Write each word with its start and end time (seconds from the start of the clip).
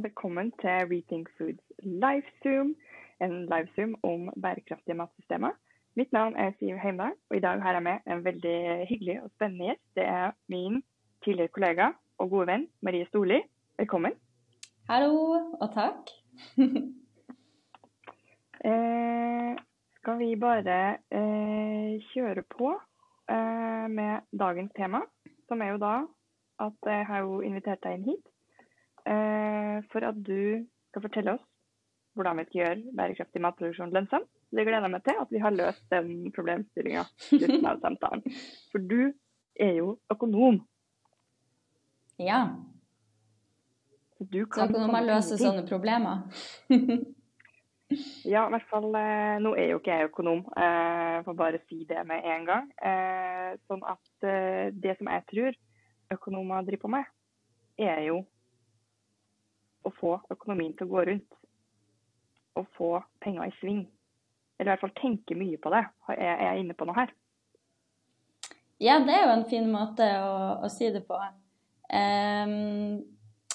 og 0.00 0.04
velkommen 0.04 0.48
til 0.60 0.70
Rethink 0.90 1.28
Foods 1.36 1.72
livezoom, 1.82 2.70
en 3.20 3.32
livezoom 3.52 3.94
om 4.02 4.30
bærekraftige 4.42 4.94
matsystemer. 4.96 5.50
Mitt 5.94 6.12
navn 6.12 6.36
er 6.36 6.52
Siv 6.58 6.78
Heimdal, 6.78 7.12
og 7.30 7.36
i 7.36 7.40
dag 7.40 7.60
har 7.62 7.72
jeg 7.72 7.82
med 7.82 7.98
en 8.06 8.24
veldig 8.24 8.86
hyggelig 8.88 9.22
og 9.22 9.30
spennende 9.34 9.66
gjest. 9.66 9.82
Det 9.94 10.04
er 10.04 10.30
min 10.48 10.82
tidligere 11.24 11.48
kollega 11.48 11.90
og 12.18 12.30
gode 12.30 12.46
venn 12.46 12.64
Marie 12.80 13.06
Storli. 13.06 13.42
Velkommen. 13.78 14.16
Hallo, 14.88 15.12
og 15.60 15.68
takk. 15.74 16.14
eh, 18.70 19.52
skal 19.98 20.18
vi 20.18 20.40
bare 20.40 20.80
eh, 21.12 22.00
kjøre 22.14 22.42
på 22.56 22.72
eh, 23.30 23.86
med 23.98 24.24
dagens 24.32 24.72
tema, 24.76 25.04
som 25.48 25.60
er 25.60 25.74
jo 25.74 25.84
da 25.84 25.94
at 26.60 26.92
jeg 26.92 27.06
har 27.06 27.18
jo 27.18 27.40
invitert 27.40 27.84
deg 27.84 28.00
inn 28.00 28.12
hit 28.14 28.29
for 29.04 30.04
at 30.06 30.18
du 30.26 30.66
skal 30.90 31.04
fortelle 31.04 31.34
oss 31.38 31.46
hvordan 32.18 32.40
vi 32.40 32.46
skal 32.48 32.60
gjøre 32.60 32.94
bærekraftig 32.98 33.42
matproduksjon 33.44 33.92
lønnsom. 33.94 34.24
Det 34.50 34.64
gleder 34.66 34.88
jeg 34.88 34.94
meg 34.94 35.04
til, 35.06 35.20
at 35.22 35.30
vi 35.30 35.42
har 35.42 35.54
løst 35.54 35.84
den 35.92 36.10
problemstillinga 36.34 37.04
slutten 37.28 37.68
av 37.70 37.78
samtalen. 37.84 38.24
For 38.72 38.82
du 38.82 39.12
er 39.60 39.76
jo 39.78 39.94
økonom. 40.10 40.58
Ja. 42.20 42.40
Så, 44.18 44.26
du 44.26 44.42
så 44.42 44.66
økonomer 44.66 45.06
løser 45.06 45.40
sånne 45.40 45.62
problemer? 45.68 46.26
ja, 48.34 48.42
i 48.42 48.52
hvert 48.52 48.66
fall 48.68 48.90
eh, 48.98 49.38
Nå 49.40 49.54
er 49.56 49.70
jo 49.70 49.78
ikke 49.80 49.96
jeg 49.96 50.10
økonom, 50.10 50.42
eh, 50.52 51.06
jeg 51.14 51.24
får 51.28 51.38
bare 51.38 51.62
si 51.68 51.80
det 51.88 52.02
med 52.10 52.26
en 52.34 52.50
gang. 52.50 52.68
Eh, 52.90 53.54
sånn 53.70 53.86
at 53.88 54.28
eh, 54.28 54.74
det 54.74 54.98
som 54.98 55.08
jeg 55.14 55.26
tror 55.30 55.62
økonomer 56.18 56.66
driver 56.66 56.84
på 56.84 56.94
med, 56.98 57.08
er 57.80 58.02
jo 58.10 58.20
å 59.90 59.96
få 59.98 60.16
økonomien 60.32 60.74
til 60.76 60.88
å 60.88 60.94
gå 60.94 61.06
rundt. 61.10 61.38
Og 62.58 62.68
få 62.76 62.92
penger 63.22 63.48
i 63.48 63.56
sving. 63.60 63.82
Eller 64.58 64.70
i 64.70 64.72
hvert 64.74 64.84
fall 64.84 64.96
tenke 64.98 65.36
mye 65.38 65.58
på 65.60 65.72
det. 65.72 65.84
Er 66.16 66.46
jeg 66.48 66.64
inne 66.64 66.76
på 66.76 66.88
noe 66.88 66.98
her? 66.98 67.12
Ja, 68.80 68.96
det 69.04 69.12
er 69.12 69.26
jo 69.26 69.34
en 69.34 69.48
fin 69.48 69.68
måte 69.68 70.06
å, 70.24 70.36
å 70.64 70.68
si 70.72 70.88
det 70.92 71.02
på. 71.08 71.18
Um, 71.90 73.00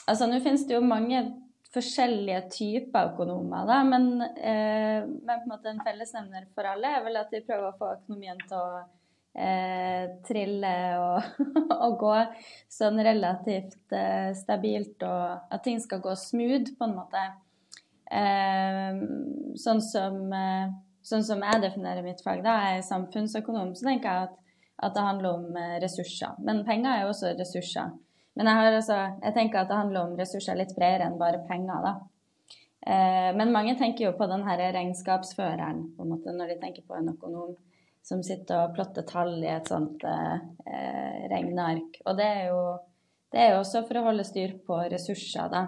altså, 0.05 0.27
nå 0.29 0.37
finnes 0.43 0.67
det 0.69 0.75
jo 0.75 0.83
mange 0.85 1.23
forskjellige 1.75 2.41
typer 2.53 3.09
økonomer, 3.11 3.65
da, 3.67 3.79
men, 3.87 4.05
uh, 4.21 5.07
men 5.27 5.47
en 5.49 5.71
en 5.71 5.81
fellesnevner 5.87 6.45
for 6.55 6.69
alle 6.69 6.93
er 6.97 7.03
vel 7.03 7.19
at 7.19 7.33
de 7.33 7.41
prøver 7.43 7.71
å 7.71 7.77
få 7.79 7.89
økonomien 7.97 8.39
til 8.45 8.59
å 8.59 8.83
uh, 9.37 10.05
trille 10.27 10.75
og, 11.01 11.41
og, 11.85 11.97
gå 12.01 12.13
sånn 12.71 13.01
relativt 13.05 13.95
eh, 13.95 14.31
stabilt, 14.37 15.03
og 15.03 15.51
at 15.53 15.65
ting 15.65 15.81
skal 15.83 16.03
gå 16.03 16.15
smooth, 16.19 16.75
på 16.77 16.87
en 16.87 16.95
måte. 16.97 17.25
Eh, 18.05 19.03
sånn 19.59 19.83
som, 19.83 20.17
sånn 21.05 21.27
som 21.27 21.45
jeg 21.45 21.61
definerer 21.63 22.05
mitt 22.05 22.23
fag, 22.25 22.43
da, 22.45 22.57
jeg 22.69 22.81
er 22.81 22.89
samfunnsøkonom, 22.89 23.75
så 23.77 23.91
tenker 23.91 24.11
jeg 24.11 24.31
at 24.31 24.41
at 24.83 24.91
det 24.91 25.03
handler 25.05 25.37
om 25.37 25.57
ressurser. 25.79 26.33
Men 26.43 26.65
penger 26.67 26.89
er 26.91 27.05
jo 27.05 27.11
også 27.13 27.29
ressurser. 27.39 27.93
Men 28.35 28.49
jeg, 28.51 28.73
også, 28.81 28.97
jeg, 29.23 29.33
tenker 29.37 29.61
at 29.61 29.69
det 29.71 29.77
handler 29.79 30.09
om 30.09 30.17
ressurser 30.19 30.57
litt 30.59 30.73
bredere 30.75 31.07
enn 31.07 31.19
bare 31.19 31.39
penger. 31.47 31.85
da. 31.85 31.93
Eh, 32.85 33.29
men 33.37 33.53
mange 33.55 33.77
tenker 33.79 34.09
jo 34.09 34.17
på 34.17 34.27
den 34.29 34.43
her 34.47 34.59
regnskapsføreren 34.75 35.79
på 35.95 36.03
en 36.03 36.11
måte, 36.11 36.35
når 36.35 36.53
de 36.53 36.59
tenker 36.61 36.83
på 36.87 36.97
en 36.97 37.13
økonom 37.13 37.55
som 38.05 38.21
sitter 38.23 38.67
og 38.67 38.75
plotter 38.75 39.05
tall 39.07 39.39
i 39.41 39.49
et 39.49 39.71
sånt 39.71 40.03
eh, 40.05 41.25
regneark. 41.31 42.01
Og 42.05 42.19
det 42.19 42.27
er, 42.27 42.43
jo, 42.51 42.61
det 43.33 43.41
er 43.41 43.53
jo 43.53 43.63
også 43.63 43.81
for 43.87 43.99
å 43.99 44.05
holde 44.11 44.27
styr 44.27 44.59
på 44.67 44.77
ressurser, 44.91 45.49
da. 45.51 45.65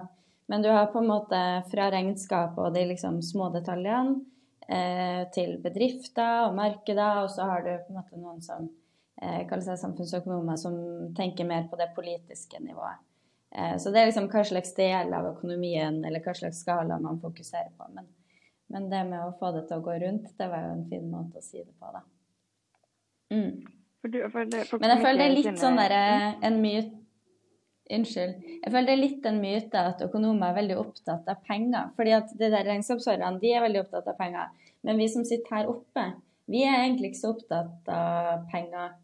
Men 0.48 0.64
du 0.64 0.70
har 0.72 0.92
på 0.94 1.02
en 1.02 1.10
måte 1.10 1.40
fra 1.72 1.90
regnskap 1.92 2.56
og 2.62 2.72
de 2.78 2.86
liksom 2.88 3.20
små 3.26 3.50
detaljene 3.52 4.22
eh, 4.70 5.26
til 5.36 5.58
bedrifter 5.64 6.46
og 6.46 6.56
markeder, 6.56 7.24
og 7.26 7.34
så 7.34 7.50
har 7.50 7.66
du 7.66 7.74
på 7.74 7.92
en 7.92 8.00
måte 8.00 8.22
noen 8.22 8.40
som 8.46 8.70
eh, 9.22 9.44
kaller 9.50 9.66
seg 9.66 9.82
samfunnsøkonomer, 9.82 10.62
som 10.62 10.78
tenker 11.18 11.50
mer 11.50 11.68
på 11.68 11.80
det 11.80 11.90
politiske 11.98 12.62
nivået. 12.64 13.04
Eh, 13.52 13.76
så 13.82 13.92
det 13.92 14.02
er 14.02 14.12
liksom 14.12 14.30
hva 14.32 14.44
slags 14.48 14.74
del 14.78 15.14
av 15.16 15.34
økonomien 15.34 16.00
eller 16.06 16.24
hva 16.24 16.36
slags 16.38 16.62
skala 16.64 17.00
man 17.04 17.20
fokuserer 17.24 17.74
på. 17.76 17.90
Men, 17.96 18.08
men, 18.72 18.88
det 18.94 19.04
med 19.10 19.24
å 19.24 19.36
få 19.40 19.52
det 19.56 19.68
til 19.68 19.82
å 19.82 19.88
gå 19.90 19.98
rundt, 20.06 20.32
det 20.38 20.52
var 20.52 20.68
jo 20.68 20.78
en 20.78 20.88
fin 20.92 21.12
måte 21.12 21.42
å 21.42 21.46
si 21.46 21.60
det 21.60 21.74
på, 21.76 21.92
da. 21.92 22.04
Mm. 23.34 23.66
For 24.02 24.14
du, 24.14 24.22
for 24.32 24.48
det, 24.48 24.64
for 24.70 24.84
men 24.84 24.94
jeg 24.94 25.04
føler 25.04 25.20
det 25.20 25.28
er 25.28 25.36
litt 25.36 25.60
sånn 25.60 25.80
derre 25.80 26.04
mm. 26.08 26.48
en 26.48 26.62
myte 26.64 26.96
Unnskyld. 27.88 28.40
Jeg 28.44 28.72
føler 28.72 28.84
det 28.84 28.94
er 28.94 29.00
litt 29.00 29.28
en 29.30 29.38
myte 29.40 29.82
at 29.94 30.02
økonomer 30.04 30.50
er 30.50 30.58
veldig 30.58 30.76
opptatt 30.82 31.30
av 31.32 31.38
penger. 31.48 31.92
fordi 31.96 32.16
at 32.18 32.34
de 32.36 32.50
der 32.52 32.66
regnskapsårene, 32.68 33.40
de 33.40 33.52
er 33.56 33.64
veldig 33.64 33.80
opptatt 33.86 34.10
av 34.12 34.18
penger. 34.18 34.50
Men 34.84 35.00
vi 35.00 35.08
som 35.08 35.24
sitter 35.24 35.56
her 35.56 35.70
oppe, 35.72 36.04
vi 36.52 36.66
er 36.68 36.82
egentlig 36.82 37.14
ikke 37.14 37.22
så 37.22 37.32
opptatt 37.32 37.92
av 37.92 38.44
penger. 38.52 38.98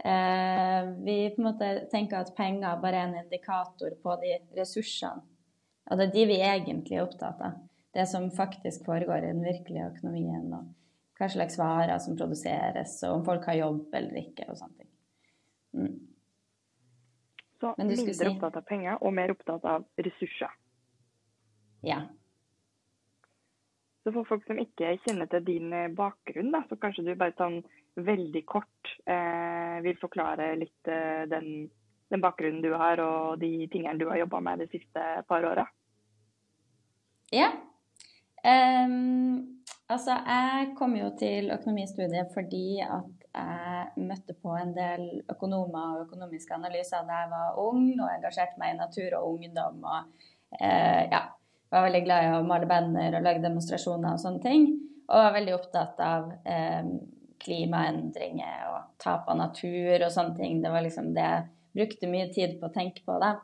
Eh, 0.00 0.88
vi 1.04 1.16
på 1.34 1.42
en 1.42 1.48
måte 1.50 1.68
tenker 1.92 2.22
at 2.22 2.32
penger 2.36 2.80
bare 2.80 3.02
er 3.02 3.10
en 3.10 3.18
indikator 3.20 3.92
på 4.02 4.16
de 4.22 4.38
ressursene. 4.56 5.20
Og 5.90 5.98
det 5.98 6.06
er 6.06 6.14
de 6.14 6.26
vi 6.30 6.40
egentlig 6.40 6.96
er 6.96 7.04
opptatt 7.04 7.40
av. 7.44 7.60
Det 7.92 8.06
som 8.08 8.30
faktisk 8.32 8.86
foregår 8.86 9.24
i 9.24 9.32
den 9.34 9.44
virkelige 9.44 9.90
økonomien. 9.90 10.52
og 10.54 10.68
Hva 11.20 11.28
slags 11.28 11.58
varer 11.60 11.98
som 12.00 12.16
produseres, 12.16 12.94
og 13.04 13.18
om 13.18 13.26
folk 13.26 13.44
har 13.50 13.58
jobb 13.58 13.96
eller 13.98 14.22
ikke. 14.22 14.48
og 14.48 14.56
sånne 14.56 14.78
ting. 14.78 14.90
Mm. 15.76 15.98
Så 17.60 17.74
mindre 17.76 18.14
si... 18.14 18.28
opptatt 18.30 18.56
av 18.56 18.64
penger 18.64 19.02
og 19.04 19.12
mer 19.14 19.34
opptatt 19.34 19.66
av 19.68 19.84
ressurser. 20.00 20.54
Ja. 21.84 22.00
Så 24.00 24.14
for 24.14 24.24
folk 24.28 24.46
som 24.48 24.60
ikke 24.60 24.94
kjenner 25.04 25.28
til 25.28 25.44
din 25.44 25.74
bakgrunn, 25.96 26.48
da, 26.54 26.62
så 26.68 26.78
kanskje 26.80 27.04
du 27.04 27.12
bare 27.20 27.36
sånn 27.36 27.60
veldig 28.00 28.42
kort 28.48 28.94
eh, 29.04 29.76
vil 29.84 29.98
forklare 30.00 30.54
litt 30.56 30.88
eh, 30.88 31.26
den, 31.28 31.68
den, 32.08 32.22
bakgrunnen 32.22 32.62
du 32.64 32.72
har 32.80 33.02
og 33.04 33.40
de 33.42 33.68
tingene 33.72 33.98
du 34.00 34.06
har 34.08 34.22
jobba 34.22 34.40
med 34.46 34.64
de 34.64 34.70
siste 34.72 35.04
par 35.28 35.44
åra? 35.44 35.66
Ja. 37.34 37.50
Um, 38.40 39.59
altså, 39.92 40.16
jeg 40.26 40.70
kom 40.78 40.94
jo 40.98 41.10
til 41.18 41.50
økonomistudiet 41.54 42.30
fordi 42.34 42.80
at 42.84 43.26
jeg 43.30 44.06
møtte 44.08 44.34
på 44.42 44.54
en 44.58 44.72
del 44.74 45.04
økonomer 45.30 45.94
og 45.96 46.06
økonomiske 46.06 46.56
analyser 46.56 47.04
da 47.06 47.20
jeg 47.22 47.30
var 47.30 47.60
ung 47.62 47.84
og 48.00 48.08
engasjerte 48.08 48.58
meg 48.58 48.74
i 48.74 48.80
natur 48.80 49.18
og 49.20 49.36
ungdom. 49.36 49.84
og 49.84 50.26
eh, 50.58 51.04
ja, 51.12 51.22
var 51.70 51.86
veldig 51.86 52.02
glad 52.04 52.26
i 52.26 52.32
å 52.34 52.42
male 52.46 52.66
banner 52.70 53.16
og 53.16 53.24
lage 53.26 53.44
demonstrasjoner 53.44 54.16
og 54.16 54.22
sånne 54.22 54.42
ting. 54.44 54.66
Og 55.10 55.24
var 55.24 55.34
veldig 55.34 55.54
opptatt 55.56 56.02
av 56.02 56.32
eh, 56.46 56.90
klimaendringer 57.40 58.66
og 58.70 58.90
tap 59.02 59.30
av 59.30 59.38
natur 59.38 59.94
og 60.02 60.10
sånne 60.12 60.36
ting. 60.38 60.58
Det 60.62 60.74
var 60.74 60.84
liksom 60.86 61.14
det 61.16 61.26
jeg 61.26 61.46
brukte 61.78 62.10
mye 62.10 62.28
tid 62.34 62.58
på 62.60 62.68
å 62.68 62.74
tenke 62.74 63.04
på. 63.06 63.18
da. 63.22 63.36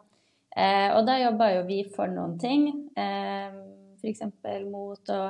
Eh, 0.57 0.91
og 0.97 1.07
da 1.07 1.19
jobba 1.21 1.53
jo 1.55 1.65
vi 1.69 1.81
for 1.95 2.11
noen 2.11 2.37
ting. 2.43 2.69
Eh, 2.99 3.55
F.eks. 3.97 4.23
mot 4.71 5.15
å 5.15 5.21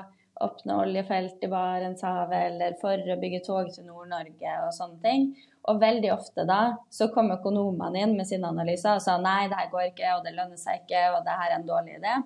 åpne 0.45 0.77
oljefelt 0.83 1.45
i 1.45 1.49
Barentshavet, 1.51 2.39
eller 2.51 2.79
for 2.81 3.13
å 3.13 3.19
bygge 3.21 3.43
tog 3.47 3.71
til 3.73 3.87
Nord-Norge 3.89 4.57
og 4.67 4.73
sånne 4.77 4.99
ting. 5.05 5.29
Og 5.67 5.81
veldig 5.83 6.13
ofte 6.15 6.45
da 6.47 6.61
så 6.93 7.09
kom 7.15 7.33
økonomene 7.35 8.05
inn 8.05 8.17
med 8.19 8.29
sine 8.29 8.51
analyser 8.53 8.99
og 8.99 9.05
sa 9.05 9.17
nei, 9.19 9.47
det 9.51 9.59
her 9.59 9.71
går 9.73 9.91
ikke, 9.91 10.17
og 10.17 10.27
det 10.27 10.35
lønner 10.37 10.61
seg 10.61 10.83
ikke, 10.85 11.07
og 11.17 11.23
det 11.27 11.39
her 11.41 11.53
er 11.53 11.59
en 11.59 11.71
dårlig 11.71 11.97
idé. 11.99 12.17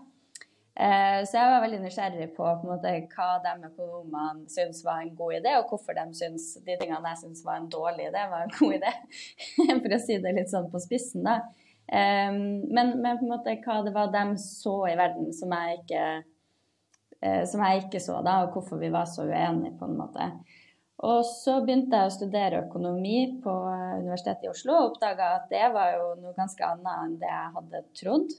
Eh, 0.81 1.21
så 1.29 1.37
jeg 1.37 1.53
var 1.53 1.63
veldig 1.65 1.81
nysgjerrig 1.83 2.29
på, 2.37 2.45
på 2.61 2.69
måte, 2.69 2.93
hva 3.13 3.31
de 3.45 3.55
økonomene 3.69 4.47
syntes 4.49 4.85
var 4.87 5.03
en 5.03 5.15
god 5.19 5.39
idé, 5.41 5.55
og 5.59 5.73
hvorfor 5.73 5.97
de 5.99 6.07
syntes 6.17 6.53
de 6.67 6.77
tingene 6.81 7.13
jeg 7.13 7.23
syntes 7.25 7.43
var 7.45 7.61
en 7.61 7.71
dårlig 7.73 8.07
idé, 8.09 8.23
var 8.31 8.47
en 8.47 8.55
god 8.59 8.77
idé. 8.79 8.93
For 9.83 9.97
å 9.97 10.01
si 10.01 10.21
det 10.23 10.37
litt 10.37 10.53
sånn 10.53 10.71
på 10.73 10.81
spissen, 10.83 11.27
da. 11.27 11.41
Eh, 11.91 12.31
men, 12.33 12.95
men, 13.03 13.19
på 13.19 13.27
en 13.27 13.35
måte 13.35 13.57
hva 13.65 13.81
det 13.87 13.95
var 13.97 14.13
de 14.15 14.25
så 14.41 14.77
i 14.89 14.97
verden 14.99 15.35
som 15.37 15.53
jeg 15.59 15.83
ikke, 15.83 16.05
som 17.21 17.63
jeg 17.67 17.85
ikke 17.85 18.01
så, 18.01 18.19
da, 18.25 18.41
og 18.45 18.55
hvorfor 18.55 18.81
vi 18.81 18.89
var 18.93 19.09
så 19.09 19.27
uenige, 19.29 19.75
på 19.79 19.89
en 19.89 19.99
måte. 19.99 20.29
Og 21.05 21.25
så 21.25 21.59
begynte 21.65 21.97
jeg 21.97 22.11
å 22.11 22.13
studere 22.13 22.63
økonomi 22.67 23.41
på 23.41 23.53
Universitetet 24.03 24.45
i 24.45 24.51
Oslo 24.53 24.77
og 24.77 24.87
oppdaga 24.91 25.31
at 25.39 25.47
det 25.53 25.67
var 25.73 25.95
jo 25.97 26.11
noe 26.21 26.37
ganske 26.37 26.67
annet 26.67 27.05
enn 27.07 27.15
det 27.23 27.31
jeg 27.31 27.53
hadde 27.57 27.83
trodd 27.97 28.35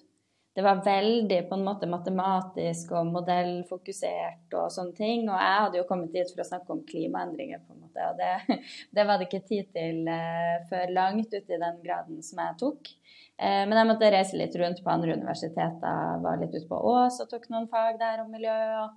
det 0.53 0.61
var 0.61 0.83
veldig 0.83 1.49
på 1.49 1.55
en 1.55 1.63
måte 1.63 1.87
matematisk 1.87 2.89
og 2.99 3.07
modellfokusert 3.07 4.55
og 4.59 4.71
sånne 4.73 4.95
ting. 4.97 5.21
Og 5.29 5.37
jeg 5.37 5.59
hadde 5.63 5.77
jo 5.79 5.85
kommet 5.87 6.11
dit 6.11 6.27
for 6.27 6.43
å 6.43 6.47
snakke 6.49 6.73
om 6.75 6.81
klimaendringer, 6.87 7.61
på 7.63 7.75
en 7.75 7.85
måte. 7.85 8.07
Og 8.09 8.19
det, 8.19 8.57
det 8.97 9.05
var 9.07 9.19
det 9.19 9.29
ikke 9.29 9.45
tid 9.47 9.69
til 9.71 10.09
uh, 10.11 10.57
før 10.67 10.91
langt 10.97 11.31
ut 11.31 11.55
i 11.55 11.61
den 11.61 11.77
graden 11.85 12.19
som 12.25 12.41
jeg 12.43 12.57
tok. 12.59 12.91
Uh, 13.39 13.63
men 13.63 13.77
jeg 13.79 13.89
måtte 13.93 14.11
reise 14.11 14.41
litt 14.41 14.57
rundt 14.59 14.83
på 14.83 14.91
andre 14.91 15.15
universiteter. 15.21 16.19
Var 16.27 16.43
litt 16.43 16.57
ute 16.57 16.67
på 16.67 16.81
Ås 16.91 17.21
og 17.23 17.31
tok 17.31 17.47
noen 17.53 17.71
fag 17.71 17.95
der 18.03 18.25
om 18.25 18.35
miljø. 18.35 18.59
Og 18.81 18.91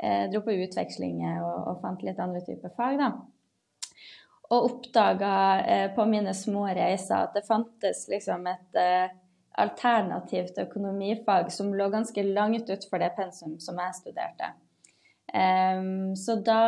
uh, 0.00 0.24
dro 0.32 0.42
på 0.48 0.56
utvekslinger 0.64 1.44
og, 1.44 1.58
og, 1.74 1.84
fant 1.84 2.08
litt 2.08 2.24
andre 2.24 2.40
typer 2.48 2.72
fag, 2.72 2.96
da. 3.04 3.12
Og 4.46 4.64
oppdaga 4.70 5.36
på 5.96 6.04
mine 6.06 6.30
små 6.38 6.68
reiser 6.70 7.24
at 7.24 7.32
det 7.34 7.48
fantes 7.48 8.04
liksom 8.06 8.44
et 8.46 8.76
alternativt 9.56 10.58
økonomifag 10.58 11.52
som 11.52 11.74
lå 11.74 11.88
ganske 11.88 12.22
langt 12.22 12.70
utfor 12.70 13.00
det 13.00 13.14
pensum 13.16 13.56
som 13.60 13.78
jeg 13.80 13.98
studerte. 14.02 14.52
Um, 15.36 16.16
så 16.16 16.36
da 16.38 16.60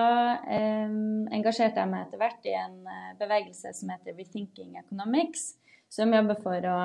um, 0.42 1.28
engasjerte 1.32 1.78
jeg 1.78 1.90
meg 1.92 2.06
etter 2.06 2.20
hvert 2.20 2.48
i 2.48 2.56
en 2.58 2.80
uh, 2.88 3.12
bevegelse 3.20 3.70
som 3.76 3.92
heter 3.92 4.16
Rethinking 4.18 4.74
Economics, 4.80 5.52
som 5.88 6.12
jobber 6.12 6.40
for 6.42 6.66
å 6.66 6.78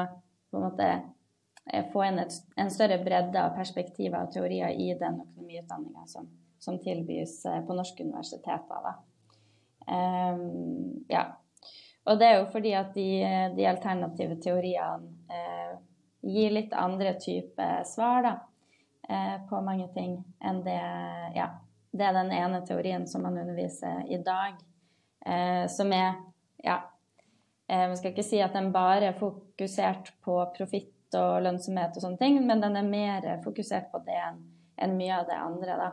på 0.53 0.59
en 0.59 0.65
måte 0.67 0.89
uh, 1.01 1.85
få 1.91 2.05
inn 2.05 2.21
et, 2.21 2.35
en 2.61 2.71
større 2.71 2.99
bredde 3.03 3.41
av 3.41 3.55
perspektiver 3.57 4.21
og 4.21 4.35
teorier 4.35 4.75
i 4.75 4.91
den 4.99 5.23
økonomiutdanninga 5.25 6.05
som, 6.11 6.29
som, 6.61 6.77
tilbys 6.83 7.39
uh, 7.49 7.63
på 7.65 7.79
norske 7.79 8.05
universiteter. 8.05 8.93
Um, 9.87 11.01
ja. 11.09 11.31
Og 12.05 12.19
det 12.19 12.29
er 12.29 12.37
jo 12.37 12.47
fordi 12.53 12.75
at 12.77 12.93
de, 12.93 13.09
de 13.57 13.67
alternative 13.67 14.37
teoriene 14.43 15.41
gir 16.23 16.53
litt 16.55 16.73
andre 16.73 17.13
typer 17.19 17.83
svar 17.87 18.23
da, 18.23 18.33
på 19.49 19.59
mange 19.61 19.89
ting 19.93 20.15
enn 20.39 20.61
det 20.63 20.79
ja, 21.35 21.49
det 21.91 22.05
er 22.07 22.15
den 22.15 22.31
ene 22.33 22.61
teorien 22.65 23.03
som 23.07 23.25
man 23.25 23.37
underviser 23.37 24.05
i 24.07 24.17
dag, 24.23 24.55
eh, 25.25 25.67
som 25.67 25.91
er 25.93 26.15
Ja, 26.63 26.77
man 27.67 27.89
vi 27.91 27.97
skal 27.99 28.13
ikke 28.13 28.23
si 28.23 28.37
at 28.39 28.53
den 28.55 28.69
bare 28.71 29.09
er 29.09 29.17
fokusert 29.19 30.13
på 30.23 30.37
profitt 30.55 31.15
og 31.17 31.41
lønnsomhet 31.43 31.97
og 31.97 32.05
sånne 32.05 32.21
ting, 32.21 32.37
men 32.47 32.61
den 32.63 32.77
er 32.79 32.87
mer 32.87 33.27
fokusert 33.43 33.89
på 33.91 33.99
det 34.05 34.21
enn 34.81 34.95
mye 34.97 35.17
av 35.17 35.27
det 35.27 35.37
andre, 35.37 35.75
da. 35.81 35.89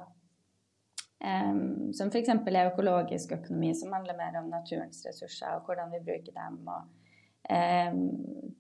Um, 1.21 1.91
som 1.93 2.09
f.eks. 2.09 2.31
er 2.33 2.71
økologisk 2.71 3.35
økonomi, 3.37 3.75
som 3.77 3.93
handler 3.93 4.17
mer 4.17 4.39
om 4.41 4.47
naturens 4.49 5.03
ressurser 5.05 5.59
og 5.59 5.67
hvordan 5.69 5.91
vi 5.93 6.01
bruker 6.07 6.33
dem. 6.33 6.63
og 6.65 7.10
um, 7.51 8.01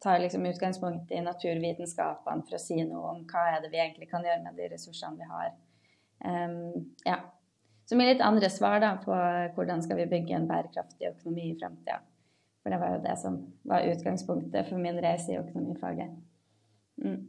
tar 0.03 0.19
liksom 0.19 0.47
utgangspunkt 0.47 1.13
i 1.13 1.23
naturvitenskapene 1.25 2.47
for 2.47 2.59
å 2.59 2.63
si 2.63 2.79
noe 2.85 3.15
om 3.15 3.25
hva 3.31 3.47
er 3.55 3.65
det 3.65 3.73
vi 3.73 3.83
egentlig 3.83 4.11
kan 4.11 4.25
gjøre 4.27 4.43
med 4.45 4.59
de 4.59 4.71
ressursene 4.73 5.21
vi 5.21 5.29
har. 5.31 5.53
Um, 6.25 6.91
ja. 7.07 7.21
Så 7.89 7.99
gir 7.99 8.13
litt 8.13 8.23
andre 8.23 8.51
svar 8.53 8.79
da, 8.83 8.95
på 9.03 9.17
hvordan 9.57 9.83
skal 9.83 9.99
vi 9.99 10.11
bygge 10.13 10.37
en 10.37 10.49
bærekraftig 10.51 11.11
økonomi 11.11 11.49
i 11.51 11.59
framtida. 11.59 11.99
For 12.63 12.71
det 12.71 12.79
var 12.79 12.95
jo 12.95 13.03
det 13.03 13.17
som 13.19 13.39
var 13.67 13.87
utgangspunktet 13.89 14.69
for 14.69 14.79
min 14.79 15.01
reise 15.03 15.33
i 15.33 15.39
økonomifaget. 15.41 16.13
Mm. 17.03 17.29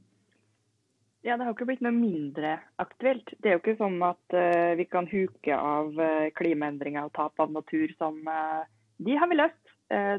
Ja, 1.21 1.37
det 1.37 1.45
har 1.45 1.53
ikke 1.53 1.67
blitt 1.69 1.83
noe 1.85 1.93
mindre 1.93 2.55
aktuelt. 2.81 3.29
Det 3.39 3.49
er 3.49 3.55
jo 3.55 3.61
ikke 3.61 3.77
sånn 3.79 3.99
at 4.05 4.35
uh, 4.35 4.73
vi 4.77 4.87
kan 4.89 5.09
huke 5.09 5.57
av 5.57 5.93
uh, 5.97 6.29
klimaendringer 6.37 7.05
og 7.05 7.13
tap 7.17 7.41
av 7.43 7.53
natur 7.53 7.93
som 7.99 8.17
uh, 8.25 8.65
De 9.01 9.17
har 9.17 9.29
vi 9.29 9.37
løst. 9.37 9.60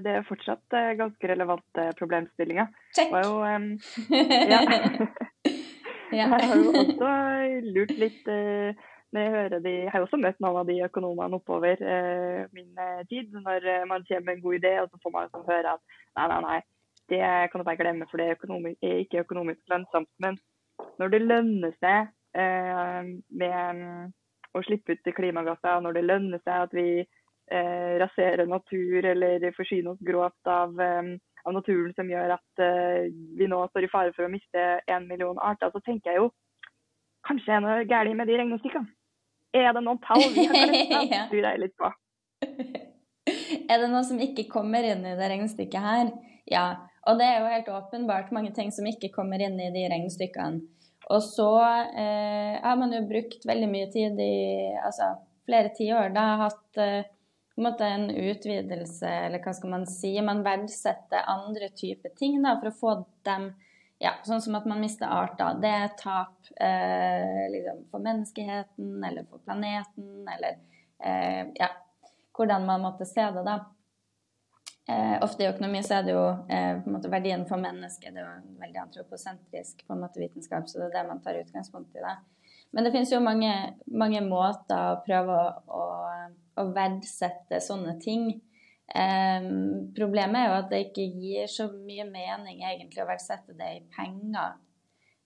Det 0.04 0.10
er 0.12 0.26
fortsatt 0.28 0.74
ganske 0.98 1.28
relevante 1.30 1.86
problemstillinger. 1.96 2.68
Check! 2.96 3.14
Jo, 3.16 3.38
um, 3.40 3.70
ja. 4.52 4.60
Jeg 6.12 6.28
har 6.28 6.42
jo 6.44 6.72
også 6.76 7.10
lurt 7.72 7.92
litt 7.96 8.26
uh, 8.28 8.76
når 9.12 9.24
jeg 9.24 9.32
hører 9.32 9.62
de 9.64 9.72
Jeg 9.72 9.92
har 9.92 10.04
også 10.04 10.20
møtt 10.20 10.40
noen 10.44 10.60
av 10.60 10.68
de 10.68 10.78
økonomene 10.84 11.38
oppover 11.38 11.80
uh, 11.80 12.44
min 12.56 12.70
uh, 12.76 13.00
tid. 13.08 13.32
Når 13.32 13.68
man 13.88 14.04
kommer 14.08 14.26
med 14.28 14.34
en 14.36 14.44
god 14.44 14.58
idé, 14.58 14.72
og 14.80 14.90
så 14.90 15.00
får 15.02 15.14
man 15.14 15.28
liksom 15.28 15.46
høre 15.48 15.76
at 15.76 15.82
nei, 16.18 16.26
nei, 16.32 16.40
nei, 16.46 16.58
det 17.12 17.22
kan 17.52 17.60
du 17.60 17.66
bare 17.68 17.80
glemme, 17.80 18.08
for 18.10 18.20
det 18.20 18.28
er, 18.28 18.38
økonomisk, 18.38 18.78
er 18.82 19.04
ikke 19.04 19.24
økonomisk 19.24 19.60
lønnsomt. 19.72 20.10
Men 20.24 20.38
når 21.00 21.14
det 21.14 21.22
lønner 21.22 21.72
seg 21.80 22.12
med 22.32 23.56
um, 23.76 24.12
å 24.56 24.62
slippe 24.64 24.96
ut 24.96 25.10
klimagasser, 25.16 25.80
når 25.84 25.98
det 25.98 26.06
lønner 26.06 26.40
seg 26.44 26.68
at 26.68 26.76
vi 26.76 26.86
raserer 28.02 28.48
natur 28.48 29.04
eller 29.12 29.44
forsyne 29.56 29.92
oss 29.92 30.00
grovt 30.06 30.50
av 30.50 30.72
um, 30.78 31.12
av 31.42 31.56
naturen 31.56 31.90
som 31.96 32.10
gjør 32.10 32.36
at 32.36 32.62
uh, 32.62 33.08
vi 33.38 33.48
nå 33.50 33.58
står 33.70 33.86
i 33.86 33.90
fare 33.90 34.14
for 34.14 34.26
å 34.26 34.32
miste 34.32 34.66
en 34.86 35.08
million 35.08 35.40
arter, 35.42 35.72
så 35.74 35.82
tenker 35.82 36.12
jeg 36.12 36.22
jo 36.22 36.28
kanskje 37.26 37.56
er 37.56 37.64
noe 37.64 37.86
galt 37.90 38.14
med 38.18 38.30
de 38.30 38.38
regnestykkene. 38.38 38.90
Er 39.52 39.74
det 39.76 39.82
noen 39.84 40.00
tall 40.02 40.22
vi 40.32 40.46
har 40.48 40.56
glemt? 40.56 41.32
lurer 41.34 41.50
jeg 41.50 41.62
litt 41.66 41.74
på. 41.78 41.90
er 43.70 43.82
det 43.82 43.90
noe 43.92 44.04
som 44.06 44.22
ikke 44.22 44.48
kommer 44.50 44.86
inn 44.86 45.04
i 45.04 45.16
det 45.18 45.28
regnestykket 45.34 45.84
her? 45.84 46.12
Ja. 46.50 46.66
Og 47.10 47.18
det 47.18 47.26
er 47.26 47.42
jo 47.42 47.50
helt 47.50 47.68
åpenbart 47.74 48.30
mange 48.34 48.52
ting 48.56 48.70
som 48.74 48.86
ikke 48.88 49.10
kommer 49.14 49.42
inn 49.42 49.58
i 49.60 49.72
de 49.74 49.84
regnestykkene. 49.90 50.62
Og 51.10 51.20
så 51.26 51.50
eh, 51.98 52.54
har 52.62 52.78
man 52.78 52.94
jo 52.94 53.02
brukt 53.08 53.42
veldig 53.44 53.68
mye 53.68 53.88
tid 53.92 54.20
i 54.22 54.34
altså, 54.78 55.10
flere 55.48 55.72
tiår. 55.76 56.12
Da 56.14 56.26
har 56.30 56.44
hatt 56.44 56.80
eh, 56.80 57.08
på 57.54 57.60
en 57.60 57.66
måte 57.68 57.84
en 57.84 58.10
utvidelse, 58.10 59.08
eller 59.08 59.42
hva 59.44 59.52
skal 59.54 59.74
man 59.74 59.84
si. 59.86 60.14
Man 60.24 60.40
verdsetter 60.46 61.28
andre 61.28 61.68
typer 61.76 62.14
ting 62.16 62.38
da, 62.42 62.56
for 62.60 62.70
å 62.70 62.78
få 62.78 62.94
dem 63.28 63.52
ja, 64.02 64.16
Sånn 64.26 64.40
som 64.42 64.56
at 64.58 64.64
man 64.66 64.80
mister 64.82 65.06
arter. 65.06 65.60
Det 65.62 65.68
er 65.70 65.92
tap 65.94 66.48
eh, 66.58 67.44
liksom 67.52 67.84
for 67.92 68.02
menneskeheten 68.02 69.04
eller 69.06 69.28
for 69.30 69.38
planeten, 69.46 70.24
eller 70.26 70.56
eh, 70.98 71.52
ja, 71.54 71.68
hvordan 72.34 72.66
man 72.66 72.82
måtte 72.82 73.06
se 73.06 73.28
det, 73.36 73.44
da. 73.46 73.60
Eh, 74.90 75.14
ofte 75.22 75.44
i 75.44 75.46
økonomi 75.52 75.84
så 75.86 76.00
er 76.00 76.08
det 76.08 76.16
jo 76.16 76.24
eh, 76.50 76.80
på 76.82 76.90
en 76.90 76.96
måte 76.96 77.12
verdien 77.12 77.46
for 77.46 77.62
mennesket. 77.62 78.10
Det 78.10 78.24
er 78.24 78.26
jo 78.26 78.58
veldig 78.64 78.82
antroposentrisk 78.88 79.86
på 79.86 79.94
en 79.94 80.02
måte 80.02 80.24
vitenskap, 80.24 80.66
så 80.66 80.80
det 80.80 80.88
er 80.88 80.96
det 80.96 81.08
man 81.12 81.22
tar 81.22 81.38
utgangspunkt 81.38 81.94
i. 81.94 82.02
da. 82.02 82.16
Men 82.74 82.88
det 82.88 82.94
finnes 82.96 83.12
jo 83.12 83.22
mange, 83.22 83.52
mange 83.86 84.24
måter 84.26 84.96
å 84.96 85.00
prøve 85.06 85.38
å, 85.38 85.78
å 85.78 85.86
å 86.58 86.68
verdsette 86.74 87.60
sånne 87.64 87.96
ting. 88.02 88.32
Um, 88.92 89.92
problemet 89.96 90.42
er 90.42 90.50
jo 90.50 90.58
at 90.58 90.68
det 90.72 90.82
ikke 90.88 91.06
gir 91.22 91.48
så 91.48 91.68
mye 91.72 92.04
mening 92.08 92.60
egentlig 92.66 93.00
å 93.04 93.08
verdsette 93.08 93.56
det 93.56 93.70
i 93.78 93.84
penger. 93.94 94.58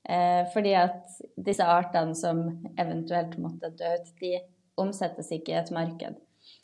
Uh, 0.06 0.44
fordi 0.52 0.76
at 0.78 1.16
disse 1.48 1.66
artene 1.66 2.14
som 2.14 2.44
eventuelt 2.78 3.34
måtte 3.42 3.72
dø 3.74 3.96
ut, 3.96 4.12
de 4.20 4.36
omsettes 4.78 5.32
ikke 5.34 5.54
i 5.54 5.58
et 5.58 5.74
marked. 5.74 6.20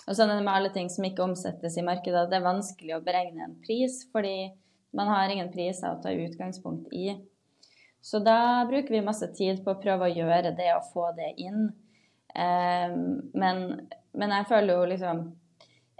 Og 0.07 0.15
sånn 0.15 0.31
er 0.31 0.39
det 0.39 0.47
med 0.47 0.55
alle 0.55 0.71
ting 0.75 0.91
som 0.93 1.07
ikke 1.07 1.25
omsettes 1.25 1.77
i 1.79 1.87
markedet. 1.87 2.29
Det 2.31 2.39
er 2.39 2.47
vanskelig 2.47 2.97
å 2.97 3.05
beregne 3.05 3.49
en 3.49 3.59
pris, 3.65 4.03
fordi 4.15 4.53
man 4.95 5.11
har 5.11 5.33
ingen 5.33 5.51
priser 5.53 5.91
å 5.91 6.01
ta 6.03 6.13
utgangspunkt 6.15 6.93
i. 6.95 7.17
Så 8.03 8.19
da 8.23 8.65
bruker 8.69 8.95
vi 8.95 9.05
masse 9.05 9.29
tid 9.35 9.63
på 9.65 9.75
å 9.75 9.81
prøve 9.83 10.09
å 10.09 10.15
gjøre 10.15 10.55
det 10.59 10.73
og 10.75 10.89
få 10.93 11.11
det 11.17 11.33
inn. 11.43 11.71
Um, 12.35 13.31
men 13.39 13.63
men 14.19 14.35
jeg 14.37 14.49
føler 14.51 14.77
jo 14.77 14.91
liksom 14.91 15.23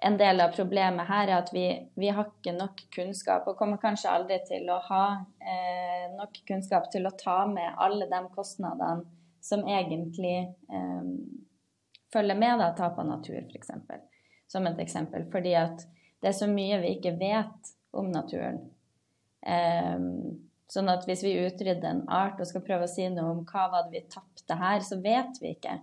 en 0.03 0.17
del 0.19 0.41
av 0.43 0.51
problemet 0.57 1.07
her 1.07 1.29
er 1.29 1.37
at 1.37 1.51
vi, 1.55 1.67
vi 1.95 2.09
har 2.11 2.27
ikke 2.27 2.55
nok 2.57 2.81
kunnskap, 2.95 3.47
og 3.47 3.59
kommer 3.59 3.79
kanskje 3.83 4.11
aldri 4.11 4.41
til 4.49 4.67
å 4.73 4.81
ha 4.89 5.05
eh, 5.39 6.09
nok 6.17 6.41
kunnskap 6.49 6.89
til 6.91 7.07
å 7.07 7.15
ta 7.19 7.45
med 7.47 7.79
alle 7.79 8.09
de 8.11 8.21
kostnadene 8.35 9.07
som 9.43 9.63
egentlig 9.67 10.35
eh, 10.43 11.13
følger 12.13 12.39
med 12.39 12.59
da, 12.59 12.73
tap 12.79 12.99
av 12.99 13.07
natur, 13.09 13.45
f.eks. 13.47 13.71
Som 14.51 14.67
et 14.69 14.83
eksempel. 14.83 15.29
Fordi 15.33 15.55
at 15.59 15.87
det 16.23 16.33
er 16.33 16.37
så 16.37 16.51
mye 16.51 16.81
vi 16.83 16.97
ikke 16.97 17.15
vet 17.21 17.73
om 17.95 18.11
naturen. 18.11 18.59
Eh, 19.47 20.03
sånn 20.73 20.91
at 20.91 21.07
hvis 21.07 21.23
vi 21.23 21.37
utrydder 21.45 21.89
en 21.93 22.05
art 22.11 22.43
og 22.43 22.51
skal 22.51 22.67
prøve 22.67 22.89
å 22.89 22.91
si 22.91 23.07
noe 23.13 23.37
om 23.37 23.47
hva 23.47 23.69
var 23.71 23.87
det 23.87 24.01
vi 24.01 24.05
tapte 24.11 24.59
her, 24.59 24.83
så 24.83 24.99
vet 25.05 25.39
vi 25.43 25.55
ikke. 25.57 25.79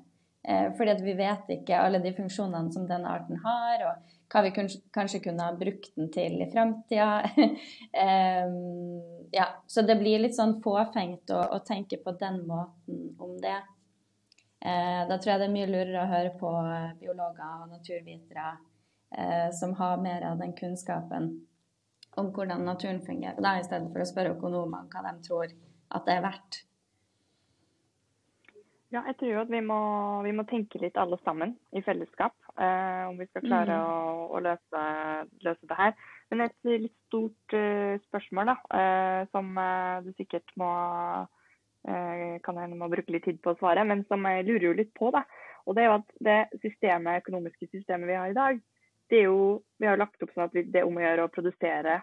Eh, 0.48 0.70
fordi 0.78 0.94
at 0.94 1.02
vi 1.04 1.16
vet 1.20 1.50
ikke 1.52 1.82
alle 1.84 2.00
de 2.04 2.14
funksjonene 2.16 2.72
som 2.72 2.86
denne 2.88 3.12
arten 3.12 3.42
har, 3.44 3.84
og 3.90 4.14
hva 4.32 4.44
vi 4.46 4.54
kanskje 4.54 5.22
kunne 5.24 5.48
ha 5.48 5.56
brukt 5.58 5.92
den 5.98 6.12
til 6.14 6.38
i 6.40 6.48
framtida. 6.52 7.10
ja, 9.40 9.48
så 9.68 9.84
det 9.84 9.98
blir 10.00 10.22
litt 10.22 10.38
sånn 10.38 10.60
fåfengt 10.64 11.34
å, 11.34 11.42
å, 11.58 11.60
tenke 11.66 12.00
på 12.04 12.14
den 12.22 12.44
måten 12.48 13.10
om 13.20 13.36
det. 13.42 13.58
Eh, 14.62 15.02
da 15.10 15.18
tror 15.18 15.34
jeg 15.34 15.42
det 15.42 15.50
er 15.50 15.58
mye 15.58 15.72
lurere 15.72 16.06
å 16.06 16.14
høre 16.14 16.34
på 16.40 16.54
biologer 17.02 17.64
og 17.64 17.74
naturvitere 17.74 18.50
eh, 19.16 19.48
som 19.56 19.76
har 19.80 20.00
mer 20.04 20.28
av 20.32 20.40
den 20.40 20.56
kunnskapen 20.56 21.32
om 22.20 22.32
hvordan 22.36 22.66
naturen 22.68 23.02
fungerer, 23.06 23.40
da, 23.42 23.58
i 23.60 23.68
stedet 23.68 23.92
for 23.94 24.04
å 24.04 24.08
spørre 24.08 24.36
økonomene 24.36 24.90
hva 24.92 25.04
de 25.06 25.14
tror 25.26 25.54
at 25.96 26.06
det 26.06 26.16
er 26.16 26.26
verdt. 26.26 26.64
Ja, 28.90 29.04
jeg 29.06 29.20
tror 29.20 29.44
at 29.44 29.52
vi 29.54 29.60
må, 29.62 29.80
vi 30.26 30.32
må 30.34 30.44
tenke 30.50 30.80
litt 30.82 30.96
alle 30.98 31.20
sammen 31.22 31.54
i 31.78 31.82
fellesskap. 31.86 32.34
Eh, 32.58 33.04
om 33.06 33.20
vi 33.20 33.28
skal 33.30 33.46
klare 33.46 33.76
mm. 33.78 33.84
å, 33.86 34.24
å 34.34 34.42
løse, 34.42 34.86
løse, 35.46 35.70
det 35.70 35.78
her. 35.78 35.94
Men 36.32 36.46
et 36.48 36.70
litt 36.70 36.96
stort 37.10 37.56
uh, 37.58 38.00
spørsmål 38.08 38.50
da, 38.50 38.56
uh, 38.74 39.22
som 39.34 39.52
uh, 39.58 40.02
du 40.06 40.10
sikkert 40.18 40.56
må 40.60 40.72
kan 41.80 42.58
hende 42.60 42.76
må 42.76 42.90
bruke 42.92 43.14
litt 43.16 43.24
tid 43.24 43.38
på 43.40 43.54
å 43.54 43.56
svare, 43.56 43.86
men 43.88 44.02
som 44.10 44.26
jeg 44.28 44.44
lurer 44.44 44.66
jo 44.66 44.72
litt 44.76 44.90
på. 45.00 45.14
da, 45.16 45.22
og 45.64 45.78
Det 45.78 45.82
er 45.82 45.88
jo 45.88 45.94
at 45.96 46.10
det 46.28 46.60
systemet, 46.60 47.22
økonomiske 47.24 47.70
systemet 47.72 48.10
vi 48.10 48.18
har 48.20 48.34
i 48.34 48.36
dag, 48.36 48.60
det 49.10 49.22
er 49.22 49.30
jo, 49.30 49.62
vi 49.80 49.88
har 49.88 49.98
lagt 49.98 50.20
opp 50.22 50.34
sånn 50.34 50.50
at 50.50 50.58
det 50.60 50.82
er 50.82 50.86
om 50.86 51.00
å 51.00 51.06
gjøre 51.06 51.30
å 51.30 51.32
produsere 51.32 52.02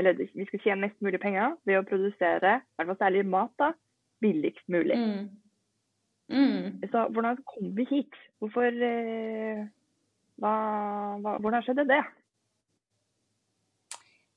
eller 0.00 0.16
vi 0.16 0.46
skal 0.48 0.62
tjene 0.64 0.86
mest 0.86 0.96
mulig 1.04 1.20
penger 1.20 1.58
ved 1.68 1.76
å 1.76 1.86
produsere, 1.86 2.56
i 2.62 2.80
hvert 2.80 2.90
fall 2.94 3.00
særlig 3.02 3.26
mat, 3.28 3.52
da, 3.60 3.70
billigst 4.24 4.64
mulig. 4.72 4.96
Mm. 4.96 5.26
Mm. 6.30 6.80
Så 6.92 7.04
hvordan 7.10 7.40
kom 7.44 7.72
vi 7.76 7.86
hit? 7.90 8.18
Hvorfor 8.38 8.68
eh, 8.70 9.64
hva, 10.40 10.54
hva, 11.20 11.36
Hvordan 11.42 11.64
skjedde 11.66 11.88
det? 11.90 12.02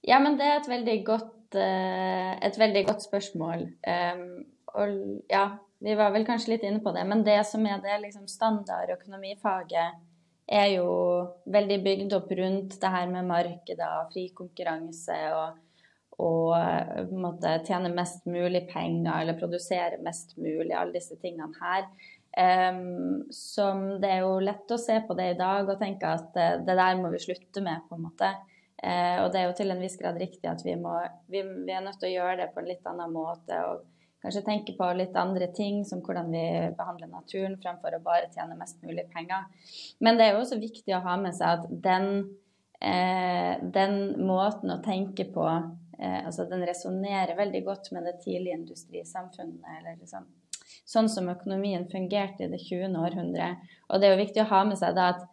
Ja, 0.03 0.19
men 0.19 0.35
det 0.39 0.47
er 0.49 0.57
et 0.59 0.71
veldig 0.71 0.97
godt 1.07 1.59
eh, 1.59 2.31
et 2.43 2.57
veldig 2.59 2.85
godt 2.89 3.05
spørsmål. 3.05 3.67
Um, 3.87 4.25
og 4.73 4.97
ja, 5.31 5.45
vi 5.83 5.95
var 5.99 6.11
vel 6.15 6.25
kanskje 6.27 6.55
litt 6.55 6.65
inne 6.67 6.81
på 6.83 6.91
det, 6.95 7.05
men 7.07 7.23
det 7.23 7.37
som 7.47 7.63
er 7.69 7.79
det 7.83 8.01
liksom 8.01 8.27
standard 8.31 8.91
økonomifaget, 8.97 10.01
er 10.43 10.69
jo 10.73 10.87
veldig 11.47 11.77
bygd 11.85 12.15
opp 12.17 12.31
rundt 12.35 12.75
det 12.81 12.89
her 12.91 13.07
med 13.11 13.29
markeder 13.29 14.01
og 14.01 14.09
fri 14.11 14.25
konkurranse 14.35 15.15
og, 15.37 15.61
og 16.21 16.53
på 17.09 17.21
måte 17.21 17.55
tjene 17.65 17.89
mest 17.93 18.27
mulig 18.29 18.67
penger 18.69 19.23
eller 19.23 19.37
produsere 19.39 20.01
mest 20.03 20.35
mulig, 20.37 20.73
alle 20.75 20.93
disse 20.95 21.17
tingene 21.21 21.53
her. 21.61 21.87
Um, 22.33 23.27
som 23.29 24.01
det 24.01 24.09
er 24.09 24.23
jo 24.23 24.39
lett 24.41 24.71
å 24.73 24.79
se 24.81 24.95
på 25.05 25.13
det 25.13 25.27
i 25.35 25.37
dag 25.37 25.67
og 25.69 25.77
tenke 25.77 26.15
at 26.17 26.31
det, 26.33 26.47
det 26.65 26.75
der 26.79 26.97
må 26.97 27.11
vi 27.13 27.21
slutte 27.21 27.61
med, 27.61 27.83
på 27.89 27.97
en 27.97 28.07
måte. 28.07 28.31
Uh, 28.81 29.23
og 29.23 29.27
det 29.33 29.41
er 29.41 29.47
jo 29.47 29.57
til 29.59 29.73
en 29.73 29.81
viss 29.83 29.99
grad 29.99 30.17
riktig 30.19 30.49
at 30.49 30.63
vi, 30.65 30.73
må, 30.79 30.95
vi, 31.29 31.43
vi, 31.43 31.73
er 31.73 31.83
nødt 31.85 31.99
til 32.01 32.09
å 32.09 32.15
gjøre 32.15 32.39
det 32.41 32.49
på 32.55 32.63
en 32.63 32.69
litt 32.71 32.89
annen 32.89 33.13
måte. 33.13 33.59
og 33.69 33.85
kanskje 34.23 34.45
tenke 34.47 34.73
på 34.77 34.87
litt 34.95 35.17
andre 35.19 35.49
ting, 35.53 35.83
som 35.85 36.01
hvordan 36.01 36.31
vi 36.31 36.43
behandler 36.77 37.11
naturen, 37.11 37.57
fremfor 37.61 37.97
å 37.97 38.01
bare 38.05 38.31
tjene 38.33 38.57
mest 38.57 38.79
mulig 38.81 39.05
penger. 39.13 39.45
Men 39.99 40.17
det 40.17 40.25
er 40.25 40.33
jo 40.33 40.45
også 40.45 40.61
viktig 40.61 40.95
å 40.95 41.03
ha 41.05 41.17
med 41.19 41.35
seg 41.37 41.59
at 41.59 41.69
den, 41.85 42.09
uh, 42.79 43.53
den 43.77 43.97
måten 44.25 44.73
å 44.73 44.81
tenke 44.85 45.27
på 45.35 45.43
uh, 45.43 45.73
altså 46.03 46.45
Den 46.49 46.65
resonnerer 46.67 47.37
veldig 47.37 47.61
godt 47.65 47.91
med 47.95 48.07
det 48.09 48.17
tidlige 48.23 48.57
industrisamfunnet. 48.59 49.61
eller 49.79 49.99
liksom 49.99 50.25
sånn 50.89 51.09
som 51.09 51.29
økonomien 51.31 51.85
fungerte 51.91 52.45
i 52.45 52.51
det 52.51 52.59
20. 52.65 52.97
århundre. 52.99 53.53
Og 53.89 54.01
det 54.01 54.07
er 54.07 54.15
jo 54.15 54.23
viktig 54.23 54.43
å 54.43 54.49
ha 54.51 54.63
med 54.67 54.79
seg 54.79 54.97
da 54.97 55.09
at 55.13 55.23